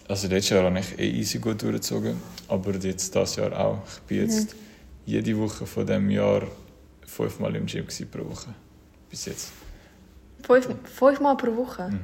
[0.09, 2.17] also letztes Jahr habe ich eh easy gut durchgezogen,
[2.49, 3.83] aber jetzt das Jahr auch.
[3.87, 4.57] Ich bin jetzt
[5.07, 6.43] jede Woche von dem Jahr
[7.11, 8.55] fünfmal im Gym gewesen pro Woche.
[9.11, 9.53] Bis jetzt.
[10.43, 11.89] Fünf, fünfmal pro Woche?
[11.91, 12.01] Mhm.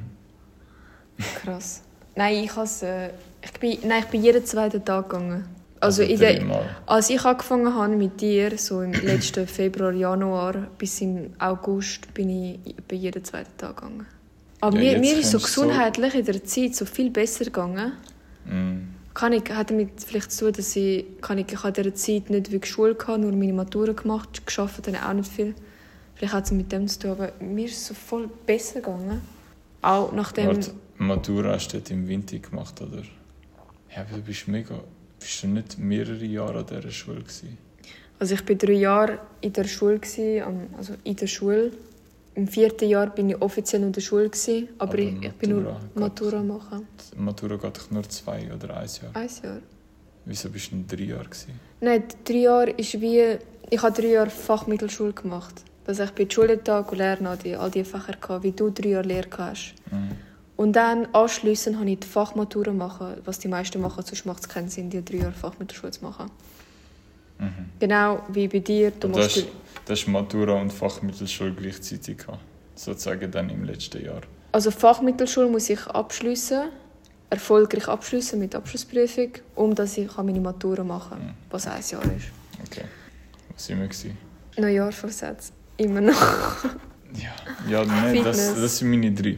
[1.41, 1.81] Krass.
[2.15, 3.09] Nein, ich, has, äh,
[3.41, 5.45] ich, bin, nein, ich bin jeden zweiten Tag gegangen.
[5.79, 6.61] Also, in dreimal.
[6.63, 12.13] der, als ich angefangen habe mit dir, so im letzten Februar, Januar bis im August,
[12.13, 14.05] bin ich bei jeden zweiten Tag gegangen.
[14.59, 17.45] Aber Ja, mir, mir ist so du so- gesundheitlich in der Zeit so viel besser
[17.45, 17.93] gegangen.
[18.45, 18.96] Mm.
[19.17, 21.95] Kann ich, hat damit vielleicht zu tun, dass ich, kann ich, ich habe in dieser
[21.95, 25.55] Zeit nicht wirklich Schule gehabt, nur meine Matura gemacht, geschafft dann auch nicht viel.
[26.13, 29.21] Vielleicht hat es mit dem zu tun, aber mir ist es so voll besser gegangen.
[29.81, 30.45] Auch nachdem...
[30.45, 33.01] Warte, Matura hast du im Winter gemacht, oder?
[33.89, 34.81] Ja, aber du bist mega...
[35.19, 37.57] Bist du nicht mehrere Jahre an dieser Schule gewesen?
[38.19, 39.99] Also ich war drei Jahre in der Schule,
[40.77, 41.71] also in der Schule.
[42.37, 45.49] Im vierten Jahr bin ich offiziell in der Schule, gewesen, aber, Aber ich, ich bin
[45.49, 45.63] nur
[45.95, 46.87] Matura Matura machen.
[47.15, 49.11] Matura geht doch nur zwei oder ein Jahr.
[49.15, 49.57] Ein Jahr.
[50.23, 51.59] Wieso bist du in drei Jahren gewesen?
[51.81, 53.39] Nein, drei Jahre ist wie...
[53.71, 55.63] Ich habe drei Jahre Fachmittelschule gemacht.
[55.87, 59.07] Also ich bin Schultag und Lehre die, all die Fächer, gehabt, wie du drei Jahre
[59.07, 59.73] Lehre hast.
[59.89, 60.11] Mhm.
[60.57, 64.49] Und dann anschliessend habe ich die Fachmatura machen, was die meisten machen, sonst macht es
[64.49, 66.29] keinen Sinn, die drei Jahre Fachmittelschule zu machen.
[67.39, 67.69] Mhm.
[67.79, 68.91] Genau wie bei dir.
[68.91, 69.43] Du Und das,
[69.87, 72.39] das ist Matura und Fachmittelschule gleichzeitig gehabt.
[72.75, 74.21] Sozusagen dann im letzten Jahr.
[74.51, 76.69] Also Fachmittelschule muss ich abschließen,
[77.29, 81.33] erfolgreich abschließen mit Abschlussprüfung, um dass ich meine Matura machen kann, Mhm.
[81.49, 82.27] was ein Jahr ist.
[82.65, 82.85] Okay.
[83.53, 83.87] Was sind wir?
[83.87, 84.17] Gewesen?
[84.57, 85.51] Neujahrvorsatz.
[85.77, 86.21] Immer noch.
[87.13, 87.33] Ja,
[87.69, 89.37] ja nein, das, das sind meine drei.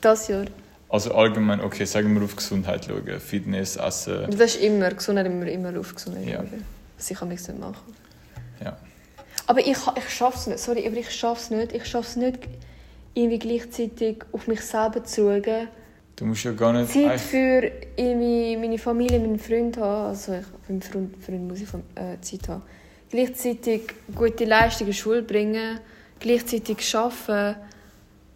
[0.00, 0.44] Das Jahr.
[0.88, 3.20] Also allgemein, okay, sagen wir auf Gesundheit schauen.
[3.20, 4.26] Fitness, Essen.
[4.30, 6.36] Das ist immer, Gesundheit immer, immer auf Gesundheit Ja.
[6.38, 6.64] schauen.
[6.96, 7.94] Was ich am nicht machen.
[9.50, 11.72] Aber ich, ich schaffe es nicht, sorry, aber ich schaffe es nicht.
[11.72, 12.38] Ich schaffe es nicht,
[13.14, 15.66] irgendwie gleichzeitig auf mich selber zu schauen.
[16.14, 16.92] Du musst ja gar nicht.
[16.92, 20.06] Zeit für irgendwie meine Familie, meinen Freund haben.
[20.10, 22.62] Also ich, für meinen Freund, Freund muss ich äh, Zeit haben.
[23.10, 25.80] Gleichzeitig gute Leistung in die Schule bringen.
[26.20, 27.56] Gleichzeitig arbeiten.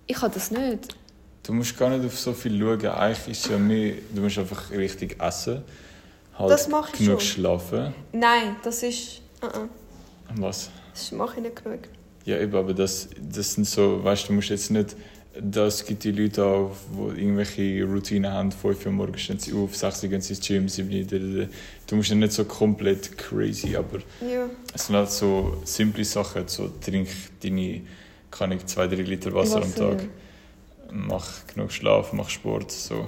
[0.09, 0.97] Ich habe das nicht.
[1.45, 2.87] Du musst gar nicht auf so viel schauen.
[2.87, 5.63] Eigentlich ist ja mehr, du musst einfach richtig essen.
[6.37, 7.31] Halt Das mache ich genug schon.
[7.31, 7.95] schlafen.
[8.11, 9.21] Nein, das ist...
[9.41, 9.69] Uh -uh.
[10.41, 10.71] Was?
[10.95, 11.81] Das mache ich nicht genug.
[12.25, 14.97] Ja, eben, aber das, das sind so, weißt du, du musst jetzt nicht,
[15.39, 16.75] das gibt die Leute auch,
[17.15, 20.47] die irgendwelche Routinen haben, 5 Uhr morgens stehen sie auf, 6 Uhr gehen sie ins
[20.47, 21.49] Gym, 7 Uhr,
[21.87, 24.47] du musst ja nicht so komplett crazy, aber Ja.
[24.73, 27.09] es sind halt so simple Sachen, so trink
[27.43, 27.83] deine,
[28.31, 30.09] kann ich 2-3 Liter Wasser, am Tag, ja.
[30.93, 33.07] mach genug Schlaf, mach Sport, so.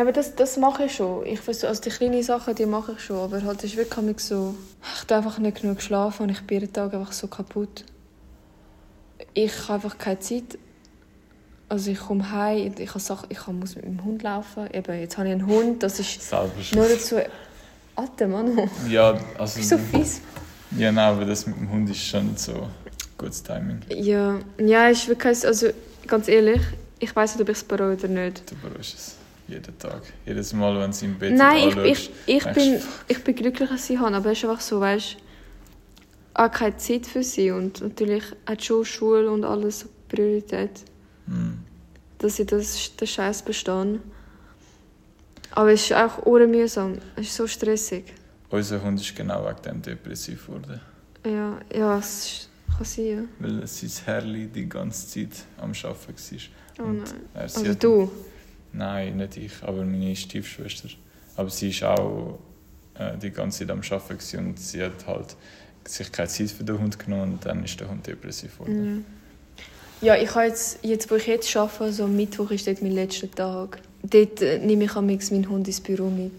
[0.00, 1.26] Aber das, das mache ich schon.
[1.26, 3.18] Ich versuch, also die kleinen Sachen, die mache ich schon.
[3.18, 4.54] Aber halt ist wirklich so,
[4.96, 7.84] ich darf einfach nicht genug schlafen und ich bin jeden Tag einfach so kaputt.
[9.34, 10.58] Ich habe einfach keine Zeit.
[11.68, 14.68] Also ich komme heim, ich, habe Sachen, ich muss mit meinem Hund laufen.
[14.72, 16.32] Eben, jetzt habe ich einen Hund, das ist
[16.74, 17.16] nur dazu...
[17.94, 20.22] Alter Mann, Ja, also, bist so fies.
[20.78, 22.68] ja, nein, aber das mit dem Hund ist schon so
[23.18, 23.80] gutes Timing.
[23.90, 25.68] Ja, ja, ist wirklich, also
[26.06, 26.62] ganz ehrlich,
[26.98, 28.50] ich weiß nicht, ob ich es bereue oder nicht.
[28.50, 29.19] Du bereust es
[29.50, 30.02] jeden Tag.
[30.24, 33.68] Jedes Mal, wenn sie im Bett Nein, ich, ich, ich, denkst bin, ich bin glücklich,
[33.68, 35.30] dass sie haben, aber es ist einfach so, weißt du,
[36.34, 40.70] auch keine Zeit für sie und natürlich hat schon Schule und alles Priorität,
[41.26, 41.58] hm.
[42.18, 44.00] dass sie das, den Scheiß bestehen.
[45.52, 48.04] Aber es ist auch mühsam, es ist so stressig.
[48.50, 50.80] Unser Hund ist genau wegen dem depressiv geworden.
[51.24, 53.22] Ja, ja, es kann sein, ja.
[53.38, 56.06] Weil sein Herrli die ganze Zeit am Arbeiten
[56.78, 56.86] war.
[56.86, 57.04] Oh nein.
[57.34, 58.10] Also du?
[58.72, 60.88] Nein, nicht ich, aber meine Stiefschwester.
[61.36, 62.38] Aber sie ist auch
[62.94, 65.36] äh, die ganze Zeit am Arbeiten und sie hat halt
[65.84, 69.04] sich keine Zeit für den Hund genommen und dann ist der Hund depressiv geworden.
[70.02, 72.92] Ja, ich habe jetzt, jetzt, wo ich jetzt arbeite, so am Mittwoch ist dort mein
[72.92, 73.80] letzter Tag.
[74.02, 76.32] Dort äh, nehme ich am meinen Hund ins Büro mit.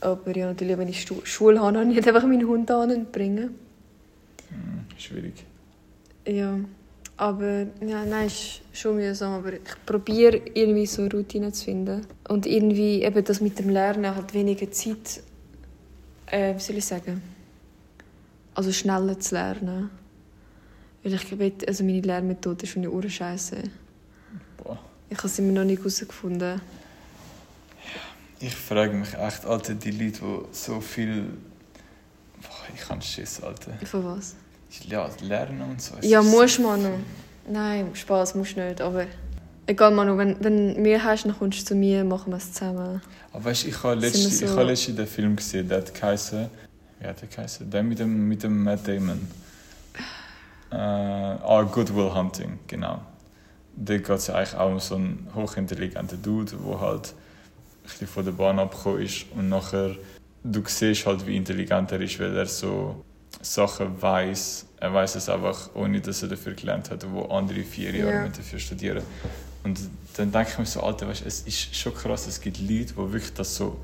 [0.00, 3.54] Aber ja, natürlich, wenn ich Stu- Schule habe, kann ich nicht einfach meinen Hund anbringen.
[4.48, 5.34] Hm, schwierig.
[6.26, 6.58] Ja,
[7.20, 9.34] aber ja, nein, ist schon mühsam.
[9.34, 12.06] Aber ich probiere irgendwie so Routinen zu finden.
[12.26, 15.22] Und irgendwie eben das mit dem Lernen halt weniger Zeit,
[16.26, 17.20] äh, wie soll ich sagen,
[18.54, 19.90] also schneller zu lernen.
[21.02, 23.64] Weil ich will, also meine Lernmethode ist schon eine Uhrenscheiße.
[24.56, 24.78] Boah.
[25.10, 26.58] Ich habe es immer noch nicht herausgefunden.
[28.38, 31.26] Ich frage mich echt, Alter, die Leute, die so viel.
[32.40, 33.74] Boah, ich kann Schiss, Alter.
[33.84, 34.36] Von was?
[34.88, 35.94] Ja, lernen und so.
[36.00, 36.98] es Ja, so musst man noch.
[37.48, 39.06] Nein, Spaß musst du nicht, aber...
[39.66, 43.00] Egal, Manu, wenn, wenn Mühe hast, dann kommst du zu mir, machen wir es zusammen.
[43.32, 46.48] Aber weißt, ich habe letztens so- ich habe letztens den Film gesehen, der hat geheißen,
[46.98, 47.70] wie hat der geheißen?
[47.70, 49.28] Der mit dem, mit dem Matt Damon.
[50.72, 53.00] Äh, ah, Good Will Hunting, genau.
[53.76, 58.24] Da geht es eigentlich auch um so einen hochintelligenten Dude, der halt ein bisschen von
[58.24, 59.94] der Bahn abgekommen ist und nachher,
[60.42, 63.04] du siehst halt, wie intelligent er ist, weil er so
[63.42, 64.66] Sachen weiß.
[64.78, 68.22] Er weiß es einfach, ohne dass er dafür gelernt hat, wo andere vier Jahre Ja.
[68.22, 69.02] mit dafür studieren.
[69.62, 69.78] Und
[70.16, 72.96] dann denke ich mir so, Alter, weißt, es ist schon krass, es gibt Leute, die
[72.96, 73.78] wirklich das so,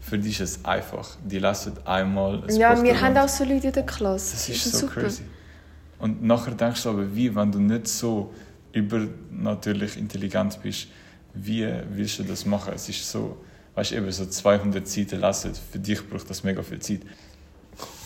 [0.00, 1.16] für die ist es einfach.
[1.24, 4.32] Die lesen einmal ein Ja, Buch wir haben auch so Leute in der Klasse.
[4.32, 5.22] Das ist sind so crazy.
[5.98, 8.32] Und nachher denkst du aber, wie, wenn du nicht so
[8.72, 10.88] übernatürlich intelligent bist,
[11.34, 12.72] wie willst du das machen?
[12.74, 13.36] Es ist so,
[13.74, 17.00] weißt du, eben so 200 Seiten lesen, für dich braucht das mega viel Zeit.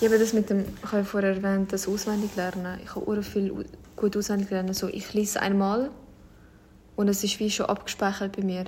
[0.01, 2.81] Ja, aber das mit dem, ich habe ja vorher erwähnt, das Auswendiglernen.
[2.83, 3.53] Ich habe auch viel
[3.97, 4.75] gut auswendig lernen.
[4.75, 5.91] So, ich lese einmal
[6.97, 8.64] und es ist wie schon abgespeichert bei mir.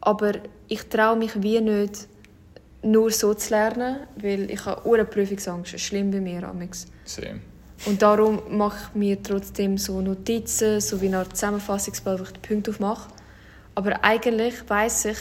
[0.00, 0.32] Aber
[0.68, 2.08] ich traue mich wie nicht,
[2.82, 5.80] nur so zu lernen, weil ich habe eine Prüfungsangst.
[5.80, 6.86] Schlimm bei mir, amix.
[7.06, 7.40] Same.
[7.86, 12.30] Und darum mache ich mir trotzdem so Notizen, so wie eine Art Zusammenfassungsblatt, wo ich
[12.32, 13.08] die Punkte aufmache.
[13.74, 15.18] Aber eigentlich weiß ich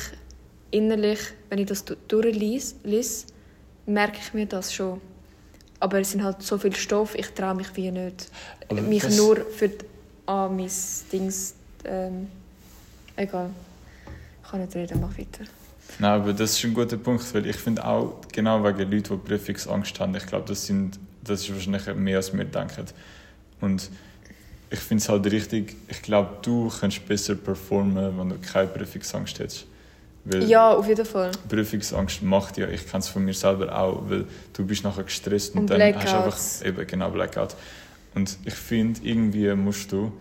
[0.71, 3.27] innerlich, wenn ich das du- durchlese, lese,
[3.85, 5.01] merke ich mir das schon.
[5.79, 8.29] Aber es sind halt so viel Stoff, ich traue mich wie nicht.
[8.69, 9.85] Aber mich nur für die,
[10.25, 10.71] an mein
[11.11, 11.55] Dings...
[11.85, 12.27] Ähm,
[13.15, 13.49] egal.
[14.43, 15.43] Ich kann nicht reden, mach weiter.
[15.99, 19.17] Nein, aber das ist ein guter Punkt, weil ich finde auch, genau wegen Leuten, die
[19.17, 22.85] Prüfungsangst haben, ich glaube, das, sind, das ist wahrscheinlich mehr, als wir denken.
[23.61, 23.89] Und
[24.69, 29.37] ich finde es halt richtig, ich glaube, du kannst besser performen, wenn du keine Prüfungsangst
[29.39, 29.65] hättest.
[30.25, 31.31] Weil Ja, auf jeden Fall.
[31.49, 35.53] Prüfungsangst macht ja, ich kenne es von mir selber auch, weil du bist nachher gestresst
[35.53, 36.61] und, Und dann hast du Blackouts.
[36.61, 37.55] einfach eben genau Blackout.
[38.15, 40.11] Und ich finde, irgendwie musst du,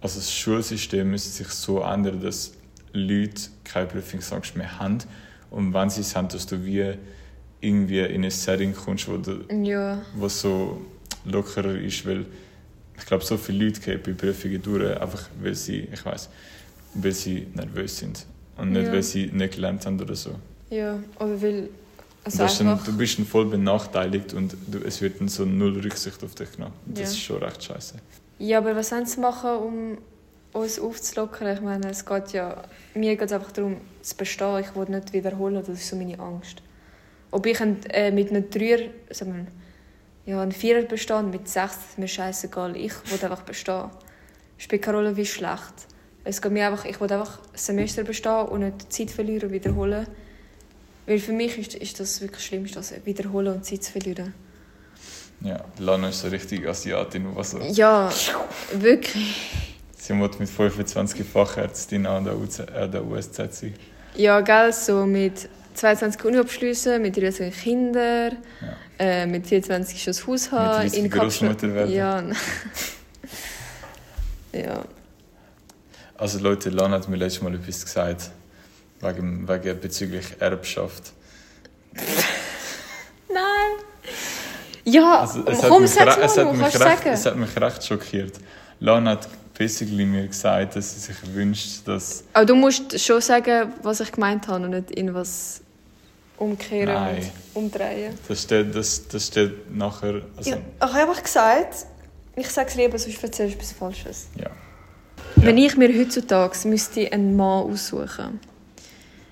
[0.00, 2.52] also das Schulsystem müsste sich so ändern, dass
[2.92, 4.98] Leute keine Prüfungsangst mehr haben
[5.50, 6.92] und wenn sie es haben, dass du wie
[7.60, 10.02] irgendwie in ein Setting kommst, wo, du, Ja.
[10.16, 10.82] wo so
[11.24, 12.26] lockerer ist, weil
[12.98, 16.28] ich glaube, so viele Leute gehen bei Prüfungen durch, einfach weil sie, ich weiß,
[16.94, 18.92] weil sie nervös sind und nicht, Ja.
[18.92, 20.30] weil sie nicht gelernt haben oder so.
[20.70, 21.68] Ja, oder weil...
[22.24, 26.24] Also dann, du bist dann voll benachteiligt und du, es wird dann so null Rücksicht
[26.24, 26.72] auf dich genommen.
[26.86, 27.04] Das Ja.
[27.06, 27.96] ist schon recht scheiße.
[28.38, 29.98] Ja, aber was sollen sie machen, um
[30.52, 31.54] uns aufzulockern?
[31.54, 32.62] Ich meine, es geht ja...
[32.94, 34.60] Mir geht es einfach darum, zu bestehen.
[34.60, 36.62] Ich will nicht wiederholen, das ist so meine Angst.
[37.30, 41.76] Ob ich ein, äh, mit einem Dreier, sagen wir, ja, einen Vierer bestehe, mit sechs,
[41.90, 42.74] ist mir scheißegal.
[42.76, 43.90] Ich will einfach bestehen.
[44.56, 45.74] Spielt keine Rolle, wie schlecht.
[46.24, 49.52] Es geht mir einfach, ich will einfach das Semester bestehen und nicht Zeit verlieren und
[49.52, 50.06] wiederholen.
[51.06, 54.32] Weil für mich ist, ist das wirklich das Schlimmste, also wiederholen und Zeit zu verlieren.
[55.42, 57.58] Ja, Lana ist so richtig Asiatin, was so.
[57.60, 58.10] Ja,
[58.72, 59.50] wirklich.
[59.98, 63.74] Sie muss mit 25 Fachärztin an der, UZ, äh, der USZ sein.
[64.16, 68.76] Ja, gell, so mit 22 Uni-Abschlüssen, mit 23 Kindern, Ja.
[68.98, 70.84] äh, mit 24 schon das Haus haben.
[70.84, 71.20] Mit 30 Kapstadt-
[71.60, 71.92] Großmutter werden.
[71.92, 72.22] Ja.
[74.60, 74.84] ja.
[76.16, 78.30] Also Leute, Lana hat mir letztes Mal etwas gesagt,
[79.00, 81.12] wegen, wegen bezüglich Erbschaft.
[83.28, 83.84] Nein!
[84.84, 87.08] Ja, Also, es, hat komm, mich, sag's es, hat mich recht, sagen.
[87.08, 88.34] es hat mich recht schockiert.
[88.80, 92.24] Lana hat basically mir gesagt, dass sie sich wünscht, dass...
[92.32, 95.62] Aber du musst schon sagen, was ich gemeint habe und nicht in was
[96.36, 97.30] umkehren Nein.
[97.54, 98.18] und umdrehen.
[98.28, 100.22] Das steht, das, das steht nachher...
[100.36, 101.86] Also, Ja, ich habe einfach gesagt,
[102.36, 104.26] ich sage es lieber, sonst erzählst du etwas Falsches.
[104.36, 104.50] ja.
[105.44, 108.40] Wenn ich mir heutzutage müsste einen Mann aussuchen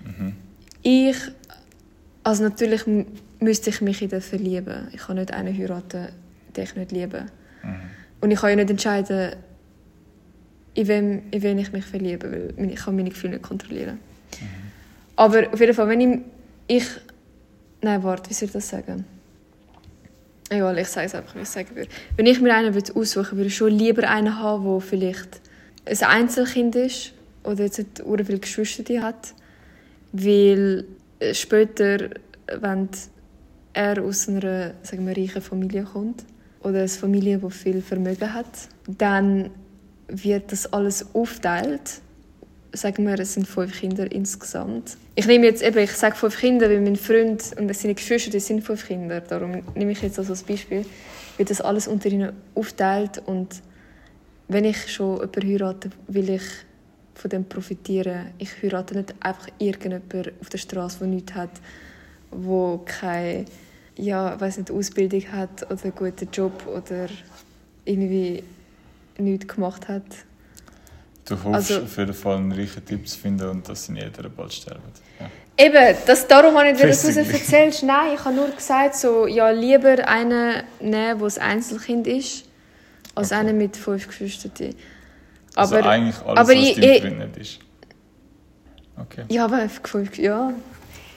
[0.05, 0.35] Mhm.
[0.83, 1.17] ich,
[2.25, 2.83] also natürlich
[3.39, 4.89] müsste ich mich in den verlieben.
[4.93, 6.09] Ich kann nicht einen heiraten,
[6.57, 7.27] den ich nicht liebe.
[7.63, 7.75] Mhm.
[8.21, 9.37] Und ich kann ja nicht entscheiden,
[10.75, 13.99] in wem, in wen ich mich verliebe, weil ich kann meine Gefühle nicht kontrollieren.
[15.17, 16.19] Aber auf jeden Fall, wenn ich,
[16.67, 16.87] ich...
[17.81, 19.05] Nein, warte, wie soll ich das sagen?
[20.49, 21.91] Egal, ich sage es einfach, wie ich es sagen würde.
[22.17, 25.42] Wenn ich mir einen würde aussuchen würde, ich schon lieber einen haben, der vielleicht
[25.85, 27.13] ein Einzelkind ist
[27.45, 29.35] oder jetzt nicht viele Geschwister hat,
[30.13, 30.85] weil
[31.19, 32.11] äh, später,
[32.61, 32.89] wenn
[33.73, 36.25] er aus einer sagen wir, reichen Familie kommt
[36.61, 39.51] oder eine Familie, die viel Vermögen hat, dann
[40.09, 42.01] wird das alles aufteilt.
[42.75, 44.97] Sagen wir, es sind fünf Kinder insgesamt.
[45.15, 48.41] Ich nehme jetzt eben, ich sage fünf Kinder, weil mein Freund und seine Geschwister die
[48.41, 49.21] sind fünf Kinder.
[49.21, 50.85] Darum nehme ich jetzt also als Beispiel,
[51.37, 53.63] wird das alles unter ihnen aufteilt und
[54.53, 56.43] wenn ich schon jemanden heirate, will ich
[57.15, 58.27] von dem profitieren.
[58.39, 61.51] Ich heirate nicht einfach irgendjemanden auf der Straße, der nichts hat,
[62.31, 63.45] wo keine
[63.97, 67.09] ja, weiß nicht, Ausbildung hat oder einen guten Job oder
[67.85, 68.43] irgendwie
[69.19, 70.03] nichts gemacht hat.
[71.25, 74.33] Du hoffst Also- auf jeden Fall einen reichen Tipp zu finden und dass seine Eltern
[74.37, 74.83] bald sterben.
[75.21, 75.31] Ja.
[75.65, 77.83] Eben, das, darum habe ich dir das, erzählst.
[77.83, 82.45] Nein, ich habe nur gesagt, so, ja, lieber einen nehmen, der ein Einzelkind ist,
[83.15, 83.41] als Okay.
[83.41, 84.75] einen mit fünf Geschwistern.
[85.55, 87.59] Also Aber, eigentlich alles, aber was ich- ich- nicht ist.
[88.99, 89.25] Okay.
[89.29, 90.53] ja, aber fünf, ja.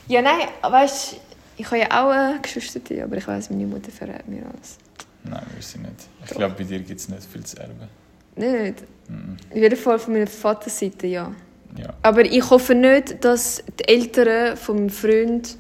[0.07, 1.17] Ja, nein, weißt du,
[1.57, 4.77] ich habe ja auch eine Geschwister, aber ich weiß, meine Mutter verrät mir alles.
[5.23, 5.95] Nein, wir sind nicht.
[6.25, 7.87] Ich glaube, bei dir gibt es nicht viel zu erben.
[8.35, 8.83] Nicht.
[9.07, 9.37] Mhm.
[9.51, 11.31] In jedem Fall von meiner Vaterseite, ja.
[11.77, 11.93] Ja.
[12.03, 15.57] Aber ich hoffe nicht, dass die Eltern vom Freund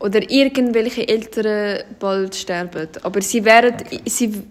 [0.00, 2.88] oder irgendwelche Eltern bald sterben.
[3.02, 4.00] Aber sie werden, Okay.
[4.06, 4.42] sie,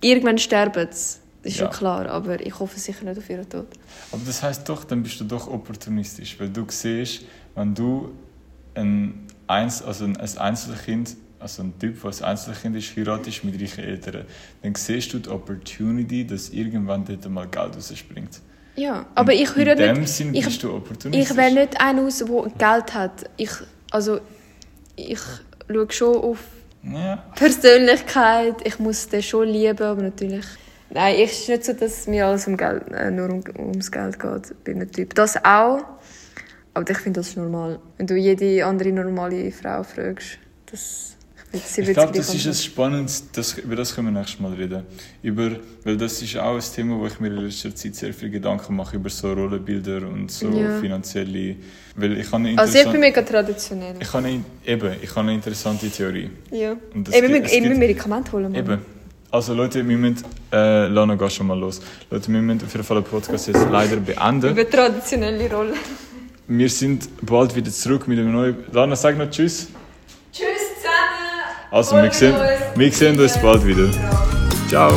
[0.00, 1.18] irgendwann sterben sie.
[1.42, 1.66] Das ist Ja.
[1.66, 3.66] schon klar, aber ich hoffe sicher nicht auf ihren Tod.
[4.12, 7.22] Aber das heißt doch, dann bist du doch opportunistisch, weil du siehst,
[7.54, 8.12] wenn du
[8.74, 13.60] ein, Einz also ein ein Einzelkind, also ein Typ, der ein Einzelkind ist, heiratest mit
[13.60, 14.26] reichen Eltern,
[14.62, 18.40] dann siehst du die Opportunity, dass irgendwann dort mal Geld rausspringt.
[18.76, 20.08] Ja, aber ich höre In dem nicht.
[20.12, 21.30] Sinn ich- bist du opportunistisch.
[21.30, 22.26] Ich wähle nicht einen aus, der
[22.58, 23.24] Geld hat.
[23.38, 23.50] Ich,
[23.90, 24.20] also,
[24.96, 25.18] ich
[25.68, 26.38] schaue schon auf
[26.82, 27.16] Ja.
[27.34, 28.56] Persönlichkeit.
[28.64, 30.46] Ich muss den schon lieben, aber natürlich.
[30.92, 34.18] Nein, es ist nicht so, dass mir alles um Geld, äh, nur um, ums Geld
[34.18, 35.14] geht bei einem Typ.
[35.14, 35.80] Das auch.
[36.74, 37.78] Aber ich finde das normal.
[37.96, 40.38] Wenn du jede andere normale Frau fragst,
[40.70, 41.16] das,
[41.52, 42.54] ich, glaube, das ist ein antworten.
[42.54, 44.84] spannendes, das, über das können wir nächstes Mal reden.
[45.22, 45.50] Über,
[45.84, 48.76] weil das ist auch ein Thema, wo ich mir in letzter Zeit sehr viele Gedanken
[48.76, 50.78] mache, über so Rollenbilder und so Ja.
[50.80, 51.56] finanzielle...
[51.96, 53.96] Weil ich habe Also ich bin mega traditionell.
[54.00, 56.30] ich habe eine, eben, ich habe eine interessante Theorie.
[56.52, 56.76] Ja.
[56.94, 58.52] Und das Eben, gibt- wir, es eben Medikamente holen.
[58.52, 58.54] Mann.
[58.54, 58.78] Eben.
[59.32, 60.24] Also Leute, wir müssen...
[60.52, 61.80] Äh, Lana, geh schon mal los.
[62.10, 64.50] Leute, wir müssen auf jeden Fall den Podcast jetzt leider beenden.
[64.50, 65.74] Über traditionelle Rollen.
[66.46, 68.56] Wir sind bald wieder zurück mit einem neuen...
[68.72, 69.68] Lana, sag noch Tschüss.
[70.32, 70.69] Tschüss!
[71.70, 72.34] Also, wir sehen,
[72.74, 73.88] wir sehen uns bald wieder.
[74.68, 74.92] Ciao.